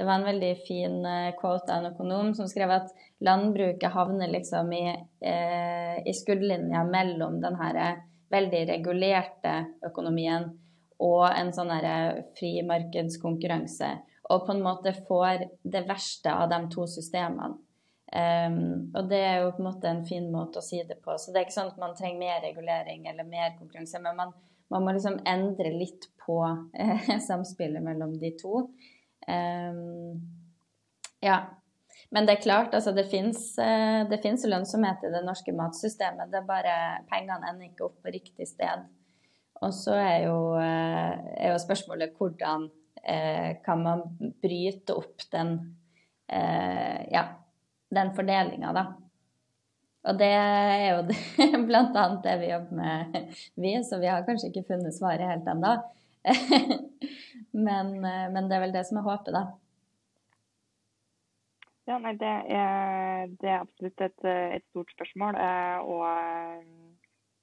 det 0.00 0.06
var 0.08 0.16
en 0.16 0.24
veldig 0.24 0.54
fin 0.64 1.04
eh, 1.04 1.34
quote 1.36 1.68
av 1.68 1.82
en 1.82 1.90
økonom 1.92 2.30
som 2.32 2.46
skrev 2.48 2.70
at 2.72 2.92
landbruket 3.20 3.92
havner 3.92 4.30
liksom 4.32 4.72
i, 4.72 4.86
eh, 5.20 5.96
i 6.06 6.14
skuddlinja 6.16 6.84
mellom 6.88 7.40
den 7.40 7.56
her 7.60 8.02
veldig 8.30 8.62
regulerte 8.68 9.54
økonomien 9.86 10.46
og 11.00 11.24
en 11.32 11.50
sånn 11.52 11.72
her 11.72 12.22
frimarkedskonkurranse. 12.38 13.90
Og 14.30 14.46
på 14.46 14.54
en 14.54 14.62
måte 14.62 14.92
får 15.08 15.46
det 15.62 15.82
verste 15.88 16.32
av 16.32 16.50
de 16.52 16.60
to 16.72 16.86
systemene. 16.88 17.56
Um, 18.10 18.90
og 18.98 19.06
det 19.06 19.20
er 19.22 19.36
jo 19.38 19.52
på 19.54 19.62
en 19.62 19.68
måte 19.68 19.86
en 19.86 20.02
fin 20.06 20.24
måte 20.32 20.58
å 20.58 20.64
si 20.66 20.80
det 20.86 20.98
på. 21.02 21.14
Så 21.18 21.30
det 21.30 21.40
er 21.40 21.46
ikke 21.46 21.56
sånn 21.60 21.70
at 21.70 21.78
man 21.82 21.94
trenger 21.98 22.18
mer 22.18 22.40
regulering 22.42 23.06
eller 23.06 23.26
mer 23.26 23.54
konkurranse, 23.58 24.00
men 24.02 24.18
man, 24.18 24.32
man 24.70 24.84
må 24.84 24.94
liksom 24.96 25.20
endre 25.30 25.70
litt 25.76 26.08
på 26.24 26.40
eh, 26.74 27.10
samspillet 27.28 27.84
mellom 27.86 28.16
de 28.18 28.32
to. 28.40 28.64
Um, 29.30 30.18
ja. 31.22 31.38
Men 32.10 32.26
det 32.26 32.34
er 32.34 32.42
klart, 32.42 32.74
altså 32.74 32.90
det 32.94 33.06
fins 33.10 33.52
uh, 33.62 34.02
lønnsomhet 34.50 35.04
i 35.06 35.12
det 35.12 35.22
norske 35.26 35.54
matsystemet. 35.54 36.30
Det 36.32 36.40
er 36.40 36.48
bare 36.48 36.76
pengene 37.10 37.52
ender 37.52 37.68
ikke 37.68 37.86
opp 37.86 38.00
på 38.02 38.14
riktig 38.14 38.48
sted. 38.50 38.88
Og 39.60 39.74
så 39.76 39.94
er 39.94 40.24
uh, 40.58 41.12
er 41.36 41.52
jo 41.52 41.60
spørsmålet 41.62 42.16
hvordan 42.18 42.66
uh, 42.66 43.50
kan 43.62 43.84
man 43.84 44.02
bryte 44.42 44.96
opp 44.98 45.28
den 45.32 45.60
ja, 46.30 47.24
den 47.90 48.12
fordelinga, 48.14 48.68
da. 48.70 48.84
Og 50.06 50.18
det 50.20 50.28
er 50.30 50.84
jo 50.92 51.00
blant 51.68 51.96
annet 51.98 52.22
det 52.22 52.36
vi 52.38 52.52
jobber 52.52 52.76
med, 52.78 53.32
vi, 53.64 53.72
så 53.82 53.98
vi 53.98 54.06
har 54.06 54.22
kanskje 54.28 54.52
ikke 54.52 54.68
funnet 54.68 54.94
svaret 54.94 55.26
helt 55.26 55.48
ennå. 55.50 55.74
men, 57.66 57.90
men, 57.98 58.46
det 58.46 58.56
er 58.56 58.62
vel 58.62 58.76
det 58.76 58.84
som 58.86 59.00
er 59.00 59.08
håpet, 59.08 59.34
da. 59.34 59.42
Ja, 61.90 61.96
nei, 61.98 62.12
det 62.20 62.30
er, 62.54 63.30
det 63.40 63.50
er 63.50 63.64
absolutt 63.64 64.02
et, 64.04 64.26
et, 64.30 64.64
stort 64.70 64.92
spørsmål. 64.94 65.38
Eh, 65.42 65.88
og 65.90 66.04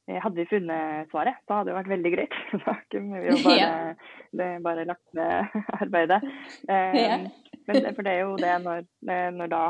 eh, 0.08 0.20
hadde 0.24 0.40
vi 0.40 0.46
funnet 0.48 1.10
svaret, 1.12 1.42
da 1.50 1.58
hadde 1.60 1.74
det 1.74 1.80
vært 1.82 1.92
veldig 1.92 2.14
greit. 2.14 2.38
Da 2.64 2.78
kunne 2.94 3.24
vi 3.26 3.34
jo 3.34 3.42
bare, 3.44 3.98
ja. 4.40 4.54
bare 4.64 4.88
lagt 4.88 5.18
ned 5.18 5.58
arbeidet. 5.82 6.22
Ja. 6.70 7.20
Men 7.68 7.90
for 7.92 8.08
det 8.08 8.14
er 8.14 8.24
jo 8.24 8.40
det 8.40 8.54
når, 8.64 8.88
når 9.36 9.52
da 9.52 9.66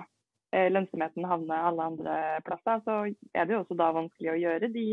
Eh, 0.55 0.69
lønnsomheten 0.71 1.25
havner 1.27 1.65
alle 1.67 1.85
andre 1.91 2.17
plasser, 2.47 2.79
så 2.85 2.93
er 3.35 3.47
det 3.47 3.51
jo 3.51 3.63
også 3.65 3.75
da 3.75 3.89
vanskelig 3.91 4.29
å 4.31 4.39
gjøre 4.39 4.69
de 4.71 4.85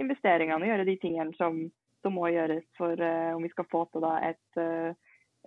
investeringene 0.00 0.60
og 0.60 0.68
gjøre 0.68 0.84
de 0.90 0.96
tingene 1.00 1.32
som, 1.38 1.62
som 2.04 2.12
må 2.18 2.28
gjøres 2.28 2.66
for 2.76 3.00
om 3.32 3.40
vi 3.40 3.48
skal 3.54 3.68
få 3.72 3.86
til 3.88 4.04
da 4.04 4.12
et, 4.28 4.58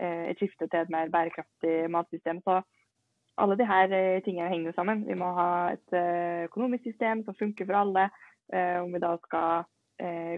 et, 0.02 0.40
skifte 0.40 0.66
til 0.66 0.80
et 0.80 0.94
mer 0.94 1.12
bærekraftig 1.14 1.76
matsystem. 1.94 2.42
Så 2.42 2.64
alle 3.42 3.58
disse 3.58 3.80
uh, 3.94 4.22
tingene 4.26 4.52
henger 4.52 4.72
jo 4.72 4.76
sammen. 4.78 5.06
Vi 5.08 5.18
må 5.18 5.32
ha 5.38 5.50
et 5.74 5.98
økonomisk 6.50 6.92
system 6.92 7.24
som 7.26 7.38
funker 7.40 7.70
for 7.70 7.82
alle. 7.82 8.10
om 8.54 8.92
vi 8.94 9.00
da 9.00 9.16
skal 9.24 9.64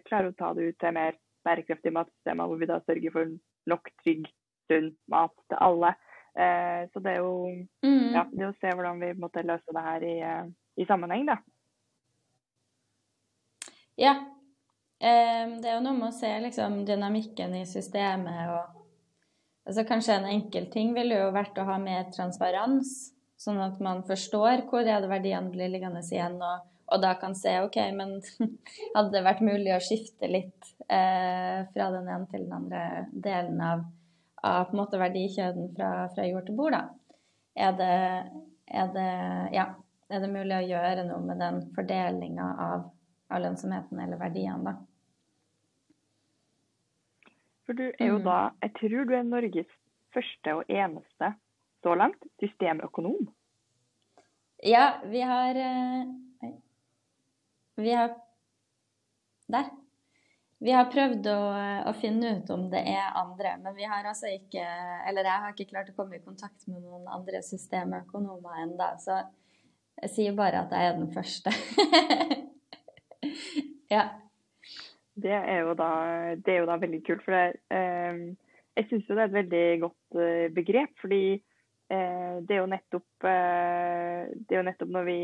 klare 0.05 0.29
å 0.29 0.36
ta 0.38 0.51
det 0.53 0.67
ut 0.69 0.75
til 0.79 0.93
mer 0.93 1.15
bærekraftige 1.43 1.93
matsystemer, 1.95 2.47
hvor 2.47 2.60
vi 2.62 2.67
da 2.69 2.79
sørger 2.86 3.12
for 3.12 3.31
nok 3.71 3.89
trygg, 4.03 4.27
sunn 4.69 4.91
mat 5.12 5.34
til 5.49 5.58
alle. 5.62 5.91
Eh, 6.36 6.81
så 6.93 6.99
det 6.99 7.12
er 7.12 7.21
jo 7.23 7.36
mm. 7.86 8.08
ja, 8.15 8.25
det 8.31 8.47
å 8.49 8.55
se 8.60 8.71
hvordan 8.71 8.99
vi 8.99 9.12
måtte 9.19 9.45
løse 9.45 9.75
det 9.75 9.84
her 9.86 10.05
i, 10.05 10.15
eh, 10.27 10.47
i 10.81 10.88
sammenheng, 10.89 11.27
da. 11.29 11.38
Ja. 13.95 14.15
Eh, 14.99 15.43
det 15.62 15.69
er 15.69 15.77
jo 15.77 15.86
noe 15.86 15.95
med 15.95 16.10
å 16.10 16.15
se 16.15 16.31
liksom, 16.43 16.81
dynamikken 16.88 17.55
i 17.55 17.63
systemet 17.69 18.51
og 18.51 18.74
altså, 19.65 19.84
Kanskje 19.88 20.19
en 20.19 20.30
enkel 20.30 20.69
ting 20.73 20.93
ville 20.95 21.19
jo 21.19 21.34
vært 21.36 21.58
å 21.60 21.67
ha 21.67 21.80
mer 21.82 22.08
transparens, 22.15 22.95
sånn 23.41 23.60
at 23.62 23.82
man 23.84 24.06
forstår 24.08 24.65
hvor 24.69 24.88
er 24.88 25.04
det 25.04 25.12
verdiene 25.12 25.51
blir 25.54 25.73
liggende 25.73 26.06
igjen, 26.06 26.39
og, 26.39 26.63
og, 26.88 27.01
da 27.04 27.13
kan 27.19 27.36
se 27.38 27.58
OK, 27.65 27.78
men 27.97 28.17
hadde 28.95 29.12
det 29.13 29.25
vært 29.25 29.43
mulig 29.45 29.75
å 29.75 29.84
skifte 29.84 30.32
litt 30.32 30.71
eh, 30.88 31.65
fra 31.73 31.91
den 31.93 32.08
ene 32.08 32.32
til 32.32 32.47
den 32.47 32.58
andre 32.62 32.88
delen 33.12 33.62
av 33.62 33.86
av 34.45 34.65
på 34.65 34.75
en 34.75 34.82
måte 34.84 35.01
verdikjeden 35.01 35.71
fra, 35.75 35.91
fra 36.13 36.25
jord 36.28 36.45
til 36.47 36.58
bord, 36.60 36.75
da. 36.75 36.84
Er 37.56 37.78
det, 37.80 37.93
er, 38.67 38.89
det, 38.93 39.10
ja, 39.56 39.69
er 40.12 40.21
det, 40.21 40.32
mulig 40.32 40.58
å 40.58 40.67
gjøre 40.67 41.06
noe 41.08 41.21
med 41.25 41.39
den 41.41 41.62
fordelinga 41.75 42.49
av, 42.67 42.89
av, 43.32 43.39
lønnsomheten 43.41 44.01
eller 44.04 44.21
verdiene, 44.21 44.73
da? 44.73 44.75
For 47.65 47.78
du 47.78 47.88
er 47.88 48.12
jo 48.12 48.19
mm. 48.19 48.25
da, 48.28 48.38
jeg 48.62 48.73
tror 48.80 49.08
du 49.10 49.15
er 49.17 49.25
Norges 49.28 49.71
første 50.15 50.54
og 50.60 50.69
eneste 50.71 51.32
så 51.86 51.95
langt 51.97 52.21
systemøkonom. 52.41 53.28
Ja, 54.65 55.01
vi 55.06 55.21
har 55.21 55.56
eh, 55.56 56.54
Vi 57.75 57.91
har 57.91 58.15
Der. 59.47 59.67
Vi 60.63 60.71
har 60.71 60.88
prøvd 60.89 61.28
å, 61.30 61.39
å, 61.86 61.91
finne 61.99 62.38
ut 62.38 62.49
om 62.49 62.63
det 62.71 62.80
er 62.89 63.17
andre, 63.19 63.58
men 63.62 63.75
vi 63.75 63.86
har 63.86 64.08
altså 64.08 64.32
ikke 64.32 64.63
Eller 65.10 65.28
jeg 65.28 65.43
har 65.43 65.51
ikke 65.51 65.67
klart 65.69 65.91
å 65.91 65.97
komme 65.97 66.17
i 66.17 66.23
kontakt 66.23 66.65
med 66.71 66.80
noen 66.80 67.06
andre 67.12 67.43
systemøkonomer 67.45 68.63
ennå, 68.63 68.88
så 69.04 69.19
jeg 70.01 70.12
sier 70.15 70.36
bare 70.36 70.63
at 70.65 70.73
jeg 70.75 70.89
er 70.89 70.97
den 70.97 71.12
første. 71.13 71.51
ja. 73.95 74.08
Det 75.15 75.32
er, 75.32 75.62
jo 75.63 75.73
da, 75.80 75.89
er 76.36 76.58
jo 76.60 76.67
da 76.67 76.75
veldig 76.82 77.01
kult, 77.08 77.23
for 77.23 77.36
det, 77.36 77.62
eh, 77.71 78.23
jeg 78.75 78.88
syns 78.89 79.08
jo 79.08 79.15
det 79.15 79.23
er 79.23 79.30
et 79.30 79.38
veldig 79.39 79.65
godt 79.86 80.19
eh, 80.19 80.47
begrep. 80.56 80.95
Fordi 80.99 81.23
eh, 81.36 82.34
det, 82.43 82.58
er 82.58 82.71
nettopp, 82.71 83.28
eh, 83.30 84.32
det 84.36 84.58
er 84.58 84.60
jo 84.60 84.67
nettopp 84.67 84.91
når 84.97 85.08
vi 85.08 85.19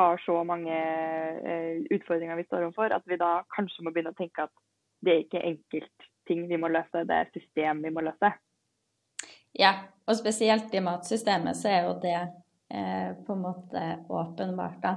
har 0.00 0.22
så 0.24 0.38
mange 0.46 0.72
eh, 0.72 1.82
utfordringer 1.90 2.38
vi 2.38 2.46
står 2.48 2.68
overfor, 2.68 2.94
at 2.94 3.02
vi 3.10 3.18
da 3.20 3.40
kanskje 3.56 3.84
må 3.84 3.92
begynne 3.92 4.14
å 4.14 4.18
tenke 4.18 4.46
at 4.46 4.54
det 5.04 5.12
er 5.12 5.24
ikke 5.24 5.44
enkeltting 5.50 6.46
vi 6.48 6.58
må 6.60 6.70
løse, 6.72 7.04
det 7.08 7.16
er 7.16 7.32
system 7.34 7.82
vi 7.84 7.92
må 7.92 8.04
løse. 8.06 8.32
Ja, 9.58 9.72
og 10.06 10.16
spesielt 10.16 10.74
i 10.74 10.82
matsystemet 10.84 11.58
så 11.58 11.72
er 11.72 11.88
jo 11.88 11.96
det 12.02 12.16
eh, 12.16 13.10
på 13.26 13.34
en 13.34 13.42
måte 13.42 13.86
åpenbart, 14.08 14.78
da. 14.84 14.94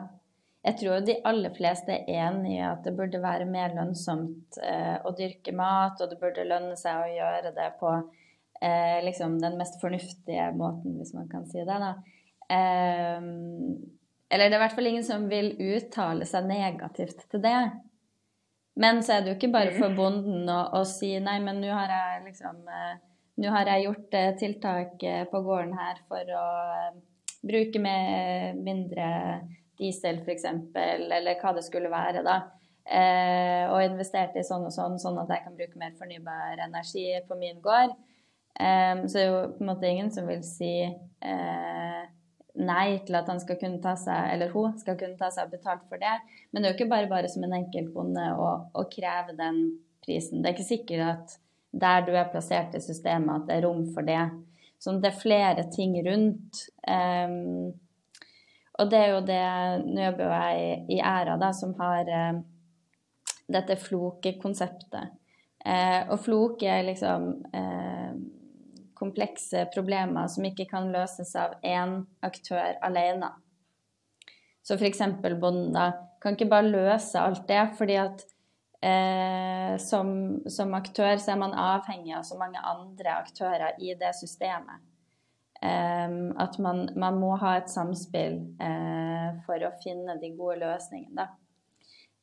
Jeg 0.63 0.79
tror 0.79 1.01
de 1.03 1.17
aller 1.27 1.51
fleste 1.55 1.91
er 1.91 2.27
enig 2.27 2.53
i 2.55 2.61
at 2.63 2.85
det 2.85 2.93
burde 2.95 3.19
være 3.23 3.47
mer 3.49 3.73
lønnsomt 3.75 4.59
eh, 4.63 4.95
å 5.03 5.11
dyrke 5.17 5.51
mat, 5.55 5.99
og 5.99 6.11
det 6.11 6.19
burde 6.21 6.45
lønne 6.47 6.77
seg 6.79 7.01
å 7.01 7.09
gjøre 7.11 7.51
det 7.57 7.69
på 7.81 7.91
eh, 8.63 8.99
liksom 9.03 9.41
den 9.43 9.57
mest 9.59 9.81
fornuftige 9.81 10.47
måten, 10.55 10.95
hvis 10.99 11.11
man 11.17 11.27
kan 11.31 11.43
si 11.51 11.59
det. 11.59 11.79
da. 11.83 11.91
Eh, 12.47 13.19
eller 14.33 14.49
det 14.49 14.55
er 14.55 14.61
i 14.61 14.63
hvert 14.63 14.77
fall 14.77 14.89
ingen 14.89 15.05
som 15.05 15.27
vil 15.29 15.51
uttale 15.61 16.25
seg 16.25 16.47
negativt 16.47 17.27
til 17.29 17.43
det. 17.43 17.57
Men 18.79 19.03
så 19.05 19.17
er 19.17 19.21
det 19.21 19.33
jo 19.33 19.37
ikke 19.37 19.53
bare 19.53 19.73
for 19.75 19.93
bonden 19.93 20.47
å, 20.49 20.61
å 20.79 20.81
si 20.89 21.11
nei, 21.21 21.37
men 21.43 21.59
nå 21.61 21.73
har 21.75 21.91
jeg 21.93 22.29
liksom 22.29 22.63
eh, 22.69 22.93
Nå 23.41 23.49
har 23.49 23.65
jeg 23.65 23.87
gjort 23.87 24.13
eh, 24.13 24.31
tiltak 24.37 25.03
eh, 25.09 25.23
på 25.25 25.39
gården 25.41 25.71
her 25.73 26.01
for 26.05 26.27
å 26.37 26.43
bruke 27.41 27.79
med 27.81 28.59
mindre 28.61 29.07
diesel 29.83 30.23
f.eks., 30.23 30.47
eller 30.79 31.37
hva 31.41 31.53
det 31.57 31.65
skulle 31.67 31.91
være, 31.91 32.23
da. 32.25 32.39
Eh, 32.83 33.69
og 33.71 33.83
investerte 33.85 34.41
i 34.41 34.47
sånn 34.47 34.65
og 34.67 34.73
sånn, 34.75 34.97
sånn 34.99 35.21
at 35.21 35.29
jeg 35.31 35.45
kan 35.45 35.55
bruke 35.55 35.79
mer 35.79 35.93
fornybar 35.99 36.63
energi 36.65 37.05
på 37.27 37.37
min 37.39 37.61
gård. 37.63 37.93
Eh, 38.59 39.05
så 39.05 39.13
det 39.13 39.23
er 39.23 39.29
jo 39.29 39.45
på 39.53 39.63
en 39.63 39.71
måte 39.71 39.91
ingen 39.91 40.11
som 40.13 40.27
vil 40.27 40.43
si 40.47 40.73
eh, 40.83 42.01
nei 42.53 42.87
til 43.07 43.17
at 43.17 43.29
han 43.31 43.39
skal 43.41 43.57
kunne 43.61 43.81
ta 43.83 43.95
seg, 43.99 44.33
eller 44.33 44.51
hun 44.53 44.75
skal 44.81 44.97
kunne 44.99 45.17
ta 45.19 45.31
seg 45.33 45.53
betalt 45.53 45.85
for 45.89 46.01
det. 46.01 46.17
Men 46.51 46.61
det 46.61 46.69
er 46.69 46.73
jo 46.73 46.79
ikke 46.81 46.91
bare 46.91 47.11
bare 47.11 47.31
som 47.31 47.45
en 47.47 47.55
enkeltbonde 47.57 48.27
å, 48.37 48.49
å 48.75 48.85
kreve 48.91 49.37
den 49.39 49.63
prisen. 50.03 50.41
Det 50.41 50.51
er 50.51 50.57
ikke 50.57 50.73
sikkert 50.73 51.05
at 51.07 51.37
der 51.73 52.03
du 52.05 52.11
er 52.13 52.29
plassert 52.29 52.75
i 52.77 52.83
systemet, 52.83 53.33
at 53.33 53.47
det 53.47 53.57
er 53.57 53.65
rom 53.65 53.87
for 53.95 54.05
det. 54.05 54.21
Så 54.77 54.93
det 54.99 55.09
er 55.09 55.21
flere 55.21 55.63
ting 55.73 55.95
rundt. 56.05 56.65
Um, 56.85 57.71
og 58.79 58.89
det 58.89 58.99
er 58.99 59.11
jo 59.13 59.19
det 59.27 59.41
Nå 59.85 60.07
jobber 60.07 60.25
jo 60.25 60.31
jeg 60.33 60.77
i 60.95 61.01
Æra, 61.01 61.37
da, 61.41 61.51
som 61.53 61.75
har 61.77 62.09
eh, 62.09 62.39
dette 63.53 63.77
floke-konseptet. 63.77 65.13
Eh, 65.65 66.01
og 66.11 66.19
floke 66.23 66.67
er 66.67 66.87
liksom 66.87 67.29
eh, 67.55 68.15
komplekse 68.97 69.65
problemer 69.73 70.27
som 70.31 70.45
ikke 70.47 70.67
kan 70.71 70.89
løses 70.93 71.35
av 71.39 71.55
én 71.63 72.01
aktør 72.25 72.77
alene. 72.83 73.31
Så 74.63 74.77
f.eks. 74.79 75.01
bonden 75.21 75.73
da, 75.75 75.91
kan 76.23 76.37
ikke 76.37 76.51
bare 76.51 76.71
løse 76.71 77.19
alt 77.19 77.47
det, 77.49 77.63
fordi 77.77 77.97
at 77.99 78.23
eh, 78.83 79.75
som, 79.81 80.09
som, 80.47 80.73
aktør 80.77 81.17
så 81.19 81.33
er 81.33 81.41
man 81.41 81.55
avhengig 81.57 82.15
av 82.15 82.23
så 82.27 82.39
mange 82.39 82.63
andre 82.63 83.17
aktører 83.19 83.79
i 83.83 83.95
det 83.99 84.13
systemet. 84.19 84.83
Eh, 85.63 86.09
at 86.43 86.57
man, 86.59 86.89
man, 86.99 87.19
må 87.21 87.35
ha 87.39 87.55
et 87.59 87.71
samspill 87.71 88.41
uh, 88.59 89.29
for 89.45 89.63
å 89.63 89.71
finne 89.83 90.17
de 90.19 90.33
gode 90.35 90.59
løsningene. 90.65 91.29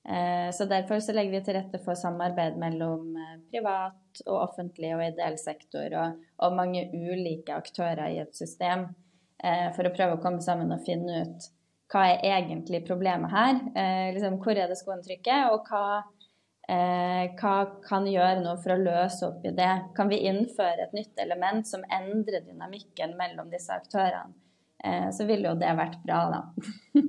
Eh, 0.08 0.50
så 0.52 0.64
Derfor 0.64 1.00
så 1.00 1.12
legger 1.12 1.34
vi 1.36 1.40
til 1.44 1.56
rette 1.58 1.78
for 1.84 1.98
samarbeid 1.98 2.56
mellom 2.60 3.16
eh, 3.20 3.34
privat 3.52 4.22
og 4.26 4.36
offentlig 4.46 4.94
og 4.96 5.02
ideell 5.04 5.36
sektor 5.38 5.92
og, 5.92 6.22
og 6.40 6.56
mange 6.56 6.86
ulike 6.94 7.52
aktører 7.52 8.06
i 8.08 8.22
et 8.22 8.32
system 8.36 8.86
uh, 9.44 9.68
for 9.76 9.84
å 9.84 9.92
prøve 9.92 10.16
å 10.16 10.22
komme 10.22 10.40
sammen 10.44 10.72
og 10.72 10.86
finne 10.86 11.24
ut 11.24 11.50
hva 11.90 12.06
er 12.06 12.22
egentlig 12.38 12.84
problemet 12.86 13.32
her? 13.34 13.56
Liksom, 14.14 14.36
hvor 14.38 14.54
er 14.54 14.70
det 14.70 14.76
skoen 14.78 15.00
trykker, 15.02 15.48
og 15.50 15.66
hva 15.66 16.04
Eh, 16.70 17.32
hva 17.40 17.54
kan 17.82 18.04
gjøre 18.06 18.44
noe 18.44 18.58
for 18.62 18.76
å 18.76 18.78
løse 18.78 19.26
opp 19.26 19.42
i 19.48 19.50
det? 19.56 19.72
Kan 19.96 20.10
vi 20.12 20.20
innføre 20.30 20.84
et 20.84 20.92
nytt 20.94 21.18
element 21.18 21.66
som 21.66 21.82
endrer 21.90 22.44
dynamikken 22.46 23.16
mellom 23.18 23.50
disse 23.50 23.74
aktørene? 23.74 24.36
Eh, 24.84 25.10
så 25.12 25.26
ville 25.28 25.48
jo 25.50 25.58
det 25.58 25.72
vært 25.76 25.98
bra, 26.06 26.20
da. 26.30 26.40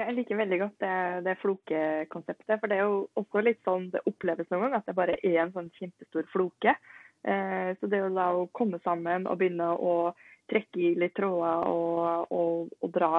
jeg 0.00 0.14
liker 0.16 0.40
veldig 0.40 0.58
godt 0.64 0.78
det, 0.82 0.96
det 1.28 1.36
flokekonseptet. 1.40 2.58
For 2.58 2.66
det 2.66 2.76
er 2.80 2.84
jo 2.88 2.96
også 3.20 3.38
litt 3.46 3.62
sånn 3.68 3.84
det 3.94 4.02
oppleves 4.10 4.50
noen 4.50 4.62
ganger, 4.66 4.80
at 4.82 4.88
det 4.90 4.98
bare 4.98 5.16
er 5.22 5.38
en 5.44 5.54
sånn 5.54 5.70
kjempestor 5.78 6.24
floke. 6.34 6.72
Eh, 7.20 7.70
så 7.80 7.88
det 7.90 8.00
å 8.02 8.48
komme 8.56 8.80
sammen 8.84 9.26
og 9.28 9.40
begynne 9.40 9.72
å 9.76 9.94
trekke 10.50 10.80
i 10.82 10.92
litt 10.98 11.14
tråder 11.14 11.66
og, 11.70 12.32
og, 12.34 12.70
og 12.80 12.92
dra, 12.94 13.10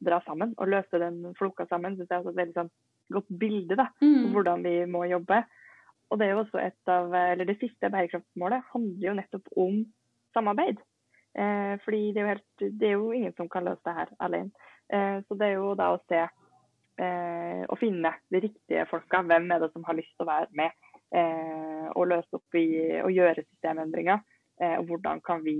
dra, 0.00 0.20
sammen. 0.26 0.54
Og 0.58 0.70
løse 0.72 1.00
den 1.02 1.22
floka 1.38 1.66
sammen. 1.68 1.98
Synes 1.98 2.10
jeg 2.10 2.20
er 2.22 2.30
et 2.30 2.40
veldig 2.42 2.56
sånn, 2.56 2.70
godt 3.10 3.32
bilde 3.40 3.76
da, 3.80 3.88
mm. 4.00 4.20
på 4.22 4.34
hvordan 4.36 4.64
vi 4.66 4.76
må 4.90 5.04
jobbe. 5.10 5.42
Og 6.10 6.18
det 6.18 6.26
er 6.26 6.34
jo 6.34 6.44
også 6.44 6.62
et 6.62 6.90
av, 6.90 7.12
eller 7.14 7.46
det 7.46 7.58
siste 7.60 7.90
bærekraftsmålet 7.90 8.70
handler 8.72 9.08
jo 9.08 9.16
nettopp 9.18 9.52
om 9.62 9.82
samarbeid. 10.34 10.80
Eh, 11.38 11.74
fordi 11.84 12.10
det 12.10 12.22
er, 12.22 12.24
jo 12.24 12.32
helt, 12.32 12.64
det 12.80 12.88
er 12.88 12.96
jo 12.96 13.10
ingen 13.14 13.34
som 13.36 13.50
kan 13.50 13.66
løse 13.66 13.84
det 13.86 13.96
her 13.98 14.14
alene. 14.26 14.70
Eh, 14.90 15.18
så 15.26 15.38
det 15.38 15.50
er 15.50 15.58
jo 15.58 15.74
da 15.78 15.92
å 15.94 16.00
se 16.10 16.22
eh, 16.24 17.62
og 17.68 17.78
finne 17.78 18.14
de 18.32 18.42
riktige 18.46 18.86
folka. 18.90 19.22
Hvem 19.22 19.50
er 19.54 19.62
det 19.62 19.70
som 19.74 19.86
har 19.86 19.98
lyst 19.98 20.10
til 20.16 20.26
å 20.26 20.30
være 20.32 20.50
med 20.58 20.74
eh, 21.14 21.59
og 21.94 22.10
løse 22.12 22.38
opp 22.38 22.58
i 22.58 22.66
og 23.02 23.12
gjøre 23.14 23.44
systemendringer. 23.44 24.22
Eh, 24.60 24.76
og 24.78 24.88
hvordan 24.90 25.22
kan 25.26 25.44
vi 25.44 25.56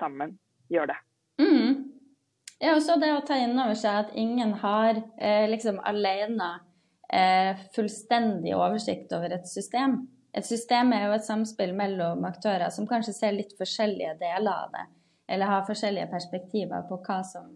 sammen 0.00 0.36
gjøre 0.70 0.92
det. 0.92 1.00
Mm. 1.40 1.72
Ja, 2.60 2.74
og 2.74 2.82
så 2.84 2.96
det 3.00 3.10
å 3.14 3.22
ta 3.26 3.38
inn 3.40 3.56
over 3.56 3.76
seg 3.78 4.02
at 4.04 4.16
ingen 4.20 4.52
har 4.60 4.98
eh, 5.16 5.46
liksom 5.48 5.80
alene 5.88 6.50
eh, 7.08 7.56
fullstendig 7.74 8.52
oversikt 8.56 9.12
over 9.16 9.32
et 9.36 9.48
system. 9.48 10.02
Et 10.36 10.46
system 10.46 10.92
er 10.94 11.08
jo 11.08 11.16
et 11.16 11.26
samspill 11.26 11.72
mellom 11.74 12.24
aktører 12.28 12.70
som 12.70 12.86
kanskje 12.86 13.16
ser 13.16 13.34
litt 13.34 13.56
forskjellige 13.58 14.14
deler 14.20 14.52
av 14.52 14.74
det. 14.76 14.86
Eller 15.30 15.50
har 15.50 15.66
forskjellige 15.66 16.10
perspektiver 16.12 16.84
på 16.88 17.00
hva 17.06 17.20
som, 17.26 17.48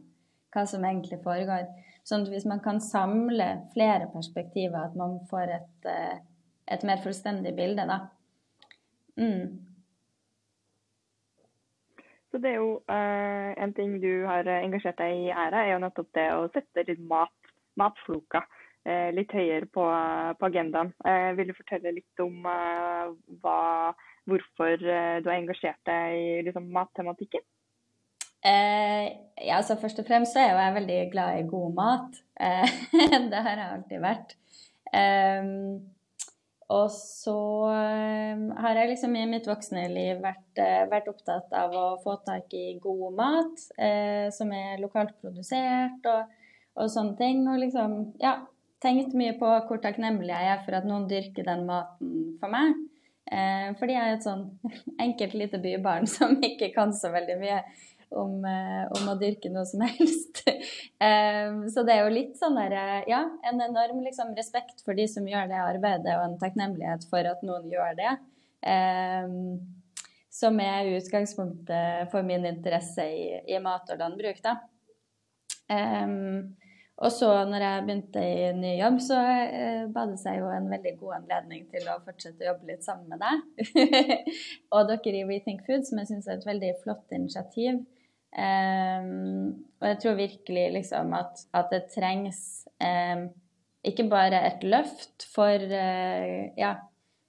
hva 0.54 0.64
som 0.66 0.86
egentlig 0.86 1.20
foregår. 1.22 1.68
Sånn 2.04 2.26
at 2.26 2.32
hvis 2.32 2.46
man 2.48 2.60
kan 2.64 2.80
samle 2.84 3.46
flere 3.74 4.08
perspektiver, 4.12 4.88
at 4.88 4.96
man 4.98 5.18
får 5.30 5.52
et, 5.58 5.88
eh, 5.90 6.16
et 6.70 6.85
mer 6.87 7.00
fullstendig 7.05 7.55
bilde, 7.57 7.87
da. 7.88 7.98
Mm. 9.20 9.61
Så 12.35 12.40
det 12.42 12.50
er 12.50 12.57
jo 12.59 12.70
uh, 12.90 13.50
En 13.62 13.70
ting 13.77 13.92
du 14.03 14.24
har 14.27 14.48
engasjert 14.57 14.98
deg 14.98 15.20
i, 15.20 15.31
Æra, 15.31 15.61
er 15.62 15.77
jo 15.77 15.83
nettopp 15.85 16.09
det 16.18 16.27
å 16.35 16.48
sette 16.50 16.83
litt 16.88 17.03
mat, 17.07 17.53
matfloka 17.79 18.42
uh, 18.42 19.11
litt 19.14 19.31
høyere 19.31 19.68
på, 19.70 19.85
på 20.40 20.48
agendaen. 20.50 20.90
Uh, 21.07 21.31
vil 21.38 21.53
du 21.53 21.55
fortelle 21.55 21.94
litt 21.94 22.24
om 22.24 22.42
hva, 22.42 23.94
hvorfor 24.27 24.83
du 24.83 25.31
har 25.31 25.37
engasjert 25.37 25.79
deg 25.87 26.18
i 26.18 26.29
liksom, 26.48 26.70
mattematikken? 26.74 27.44
ja, 28.44 29.55
altså 29.57 29.79
Først 29.81 30.03
og 30.03 30.05
fremst 30.05 30.35
så 30.35 30.42
er 30.42 30.50
jeg 30.53 30.74
veldig 30.74 30.96
glad 31.14 31.38
i 31.38 31.46
god 31.48 31.70
mat. 31.79 32.18
det 33.33 33.40
har 33.46 33.55
jeg 33.57 33.70
alltid 33.70 34.03
vært. 34.03 34.35
Um, 34.92 35.93
og 36.72 36.87
så 36.92 37.37
eh, 37.74 38.44
har 38.62 38.79
jeg 38.79 38.90
liksom 38.94 39.16
i 39.18 39.27
mitt 39.29 39.46
voksne 39.48 39.85
liv 39.92 40.22
vært, 40.24 40.61
eh, 40.62 40.87
vært 40.88 41.11
opptatt 41.12 41.53
av 41.53 41.74
å 41.77 41.85
få 42.00 42.16
tak 42.24 42.55
i 42.57 42.79
god 42.81 43.18
mat 43.18 43.66
eh, 43.77 44.31
som 44.33 44.53
er 44.57 44.81
lokalt 44.81 45.12
produsert 45.20 46.09
og, 46.09 46.33
og, 46.79 46.88
sånne 46.88 47.18
ting. 47.20 47.44
Og 47.53 47.61
liksom, 47.61 47.98
ja, 48.22 48.38
tenkt 48.81 49.12
mye 49.18 49.37
på 49.40 49.50
hvor 49.68 49.83
takknemlig 49.85 50.33
jeg 50.33 50.53
er 50.55 50.64
for 50.64 50.79
at 50.81 50.88
noen 50.88 51.05
dyrker 51.11 51.44
den 51.50 51.66
maten 51.68 52.35
for 52.40 52.53
meg. 52.55 52.72
Eh, 53.29 53.68
fordi 53.77 53.98
jeg 53.98 54.09
er 54.09 54.16
et 54.16 54.24
sånn 54.24 54.48
enkelt 55.07 55.37
lite 55.37 55.61
bybarn 55.61 56.09
som 56.09 56.38
ikke 56.40 56.72
kan 56.72 56.96
så 56.96 57.12
veldig 57.12 57.38
mye 57.44 57.61
om, 58.18 58.37
eh, 58.48 58.85
om, 58.96 59.09
å 59.11 59.16
dyrke 59.20 59.50
noe 59.53 59.66
som 59.68 59.83
helst. 59.87 60.42
um, 60.46 61.64
så 61.72 61.85
det 61.87 61.96
er 61.96 62.03
jo 62.03 62.14
litt 62.14 62.35
sånn 62.40 62.59
der, 62.59 62.77
eh, 62.81 63.09
ja, 63.11 63.22
en 63.50 63.62
enorm 63.64 64.03
liksom, 64.07 64.35
respekt 64.38 64.85
for 64.87 64.96
de 64.98 65.07
som 65.11 65.27
gjør 65.29 65.48
det 65.50 65.61
arbeidet, 65.61 66.16
og 66.16 66.27
en 66.29 66.38
takknemlighet 66.42 67.07
for 67.11 67.31
at 67.31 67.44
noen 67.46 67.70
gjør 67.72 67.96
det. 68.00 68.16
Um, 68.64 69.38
som 70.35 70.59
er 70.59 70.96
utgangspunktet 70.96 72.11
for 72.11 72.27
min 72.27 72.46
interesse 72.48 73.05
i, 73.07 73.27
i 73.55 73.59
mat 73.62 73.90
og 73.92 74.00
landbruk, 74.00 74.40
da. 74.42 74.59
Um, 75.70 76.57
og 77.03 77.11
så 77.11 77.29
når 77.48 77.62
jeg 77.64 77.85
begynte 77.87 78.22
i 78.22 78.50
ny 78.55 78.72
jobb, 78.79 79.00
så 79.03 79.18
uh, 79.18 79.87
ba 79.94 80.05
det 80.11 80.18
seg 80.22 80.38
jo 80.38 80.50
en 80.50 80.68
veldig 80.70 80.92
god 81.00 81.16
anledning 81.20 81.64
til 81.72 81.88
å 81.90 81.98
fortsette 82.05 82.44
å 82.44 82.53
jobbe 82.53 82.70
litt 82.70 82.87
sammen 82.87 83.11
med 83.11 83.22
deg. 83.22 83.72
og 84.74 84.90
dere 84.90 85.18
i 85.20 85.24
Rethink 85.27 85.64
Food, 85.66 85.87
som 85.88 85.98
jeg 86.03 86.12
syns 86.12 86.29
er 86.29 86.38
et 86.38 86.46
veldig 86.46 86.70
flott 86.85 87.14
initiativ. 87.16 87.83
Um, 88.35 89.66
og 89.79 89.87
jeg 89.92 89.99
tror 90.03 90.16
virkelig 90.18 90.64
liksom 90.75 91.12
at, 91.14 91.44
at 91.55 91.68
det 91.70 91.85
trengs 91.92 92.64
um, 92.83 93.29
ikke 93.87 94.09
bare 94.11 94.40
et 94.49 94.64
løft 94.66 95.27
for, 95.35 95.55
uh, 95.55 96.40
ja, 96.59 96.73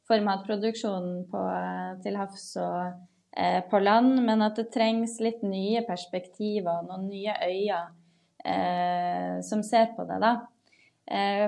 for 0.08 0.26
matproduksjonen 0.26 1.28
på, 1.30 1.44
til 2.02 2.18
havs 2.18 2.48
og 2.58 2.80
uh, 3.38 3.62
på 3.70 3.84
land, 3.84 4.18
men 4.26 4.42
at 4.42 4.58
det 4.58 4.72
trengs 4.74 5.20
litt 5.22 5.46
nye 5.46 5.84
perspektiver 5.86 6.80
og 6.80 6.90
noen 6.90 7.06
nye 7.12 7.38
øyne 7.52 7.84
uh, 8.42 9.38
som 9.46 9.62
ser 9.62 9.94
på 9.94 10.08
det. 10.10 10.20
da. 10.26 10.36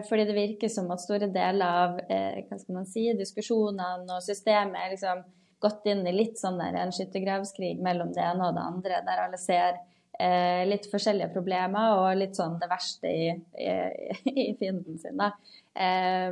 fordi 0.06 0.24
det 0.30 0.36
virker 0.36 0.70
som 0.70 0.92
at 0.94 1.02
store 1.02 1.32
deler 1.34 1.66
av 1.66 1.96
hva 1.98 2.58
skal 2.60 2.76
man 2.76 2.86
si, 2.86 3.08
diskusjonene 3.18 4.06
og 4.06 4.22
systemet 4.22 4.78
er 4.84 4.92
liksom 4.92 5.24
gått 5.60 5.86
inn 5.90 6.06
i 6.08 6.14
litt 6.14 6.40
sånn 6.40 6.60
der 6.62 6.76
en 6.78 6.94
skyttergravskrig 6.94 7.80
mellom 7.84 8.14
det 8.14 8.24
ene 8.24 8.50
og 8.50 8.58
det 8.58 8.66
andre, 8.66 9.02
der 9.08 9.24
alle 9.24 9.40
ser 9.42 9.80
eh, 10.20 10.64
litt 10.70 10.88
forskjellige 10.92 11.32
problemer 11.34 11.98
og 11.98 12.20
litt 12.20 12.38
sånn 12.38 12.58
det 12.62 12.70
verste 12.72 13.10
i, 13.10 13.28
i, 13.58 13.74
i 14.48 14.54
fienden 14.60 15.00
sin. 15.02 15.18
Da. 15.18 15.34
Eh, 15.74 16.32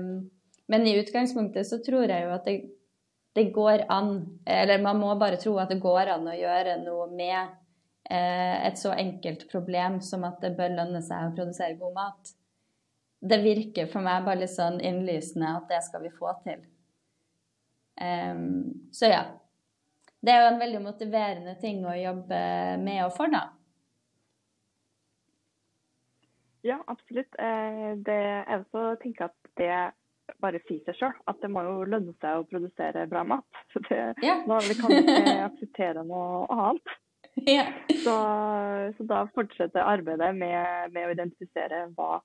men 0.66 0.88
i 0.88 0.96
utgangspunktet 1.00 1.68
så 1.70 1.82
tror 1.86 2.10
jeg 2.10 2.26
jo 2.26 2.34
at 2.36 2.48
det, 2.50 2.56
det, 3.38 3.50
går 3.56 3.86
an, 3.94 4.16
eller 4.46 4.82
man 4.82 5.02
må 5.02 5.14
bare 5.22 5.42
tro 5.42 5.58
at 5.62 5.74
det 5.74 5.82
går 5.84 6.16
an 6.16 6.30
å 6.30 6.38
gjøre 6.38 6.80
noe 6.84 7.10
med 7.14 7.42
eh, 8.10 8.56
et 8.70 8.80
så 8.82 8.96
enkelt 8.96 9.48
problem 9.52 10.00
som 10.06 10.26
at 10.26 10.42
det 10.42 10.56
bør 10.58 10.74
lønne 10.80 11.04
seg 11.06 11.30
å 11.30 11.36
produsere 11.38 11.78
god 11.82 11.98
mat. 11.98 12.36
det 13.26 13.42
virker 13.42 13.88
for 13.90 14.06
meg 14.06 14.26
bare 14.26 14.44
litt 14.44 14.54
sånn 14.54 14.76
innlysende 14.86 15.56
at 15.58 15.70
det 15.70 15.82
skal 15.86 16.04
vi 16.04 16.12
få 16.14 16.34
til. 16.46 16.62
Um, 18.02 18.90
så 18.92 19.10
ja. 19.12 19.24
Det 20.26 20.34
er 20.34 20.42
jo 20.42 20.50
en 20.54 20.60
veldig 20.62 20.82
motiverende 20.84 21.54
ting 21.62 21.84
å 21.86 21.94
jobbe 21.96 22.40
med 22.82 23.04
og 23.06 23.14
for, 23.16 23.30
da. 23.30 23.44
Ja, 26.66 26.80
absolutt. 26.90 27.36
Eh, 27.38 27.92
det 28.08 28.16
er 28.42 28.56
også 28.64 28.82
å 28.90 28.98
tenke 28.98 29.28
at 29.28 29.52
det 29.60 29.76
bare 30.42 30.58
sier 30.66 30.82
seg 30.88 30.98
sjøl. 30.98 31.14
At 31.30 31.38
det 31.44 31.52
må 31.54 31.62
jo 31.62 31.84
lønne 31.86 32.16
seg 32.24 32.40
å 32.42 32.48
produsere 32.50 33.06
bra 33.12 33.22
mat. 33.28 33.46
Så 33.74 33.84
det, 33.86 34.00
Ja. 34.26 34.40
vi 34.46 34.78
kan 34.80 34.96
ikke 34.98 35.36
akseptere 35.50 36.06
noe 36.08 36.46
annet. 36.50 36.96
Ja. 37.36 37.66
Så, 38.00 38.14
så 38.96 39.06
da 39.10 39.26
fortsetter 39.36 39.84
arbeidet 39.84 40.30
med, 40.38 40.94
med 40.96 41.04
å 41.04 41.12
identifisere 41.12 41.82
hva, 41.98 42.22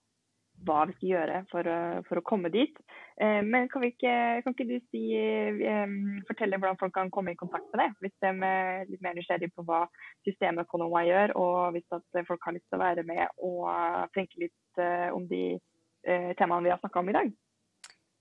hva 0.66 0.84
vi 0.88 0.94
skal 0.96 1.08
gjøre 1.14 1.38
for, 1.50 1.70
for 2.08 2.20
å 2.20 2.24
komme 2.26 2.50
dit. 2.52 2.76
Eh, 3.20 3.40
men 3.44 3.68
kan, 3.72 3.84
ikke, 3.84 4.14
kan 4.44 4.54
ikke 4.54 4.68
du 4.68 4.76
si, 4.90 5.02
eh, 5.16 5.94
fortelle 6.28 6.60
hvordan 6.60 6.78
folk 6.80 6.94
kan 6.96 7.12
komme 7.12 7.34
i 7.34 7.40
kontakt 7.40 7.66
med 7.72 7.82
deg? 7.82 7.90
Hvis 8.04 8.16
de 8.24 8.30
er 8.48 8.88
litt 8.88 9.04
mer 9.04 9.16
nysgjerrig 9.18 9.50
på 9.54 9.64
hva 9.68 9.82
systemet 10.26 10.64
systemøkonomer 10.64 11.02
gjør, 11.08 11.28
og 11.40 11.58
hvis 11.76 11.96
at 11.96 12.24
folk 12.28 12.42
har 12.46 12.56
lyst 12.56 12.68
til 12.68 12.78
å 12.78 12.84
være 12.84 13.04
med 13.08 13.24
og 13.44 13.68
tenke 14.16 14.44
litt 14.46 14.80
eh, 14.80 15.08
om 15.14 15.28
de 15.30 15.44
eh, 15.56 16.32
temaene 16.38 16.64
vi 16.66 16.72
har 16.72 16.80
snakka 16.82 17.00
om 17.02 17.12
i 17.12 17.16
dag. 17.18 17.28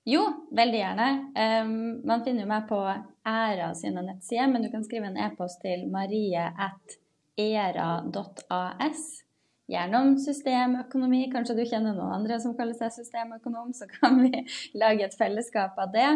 Jo, 0.09 0.23
veldig 0.55 0.79
gjerne. 0.79 1.07
Um, 1.35 2.01
man 2.07 2.23
finner 2.25 2.41
jo 2.45 2.49
meg 2.49 2.67
på 2.69 2.79
Æra 3.27 3.73
sine 3.77 4.01
nettsider, 4.05 4.47
men 4.49 4.63
du 4.63 4.69
kan 4.73 4.83
skrive 4.87 5.05
en 5.11 5.19
e-post 5.21 5.61
til 5.61 5.79
marie.era.as. 5.91 6.59
Gjerne 9.69 10.01
om 10.01 10.15
systemøkonomi. 10.17 11.27
Kanskje 11.33 11.55
du 11.59 11.63
kjenner 11.67 11.93
noen 11.93 12.15
andre 12.15 12.39
som 12.41 12.55
kaller 12.57 12.77
seg 12.77 12.93
systemøkonom, 12.95 13.71
så 13.77 13.85
kan 13.91 14.17
vi 14.23 14.43
lage 14.81 15.05
et 15.05 15.17
fellesskap 15.17 15.77
av 15.81 15.91
det. 15.93 16.09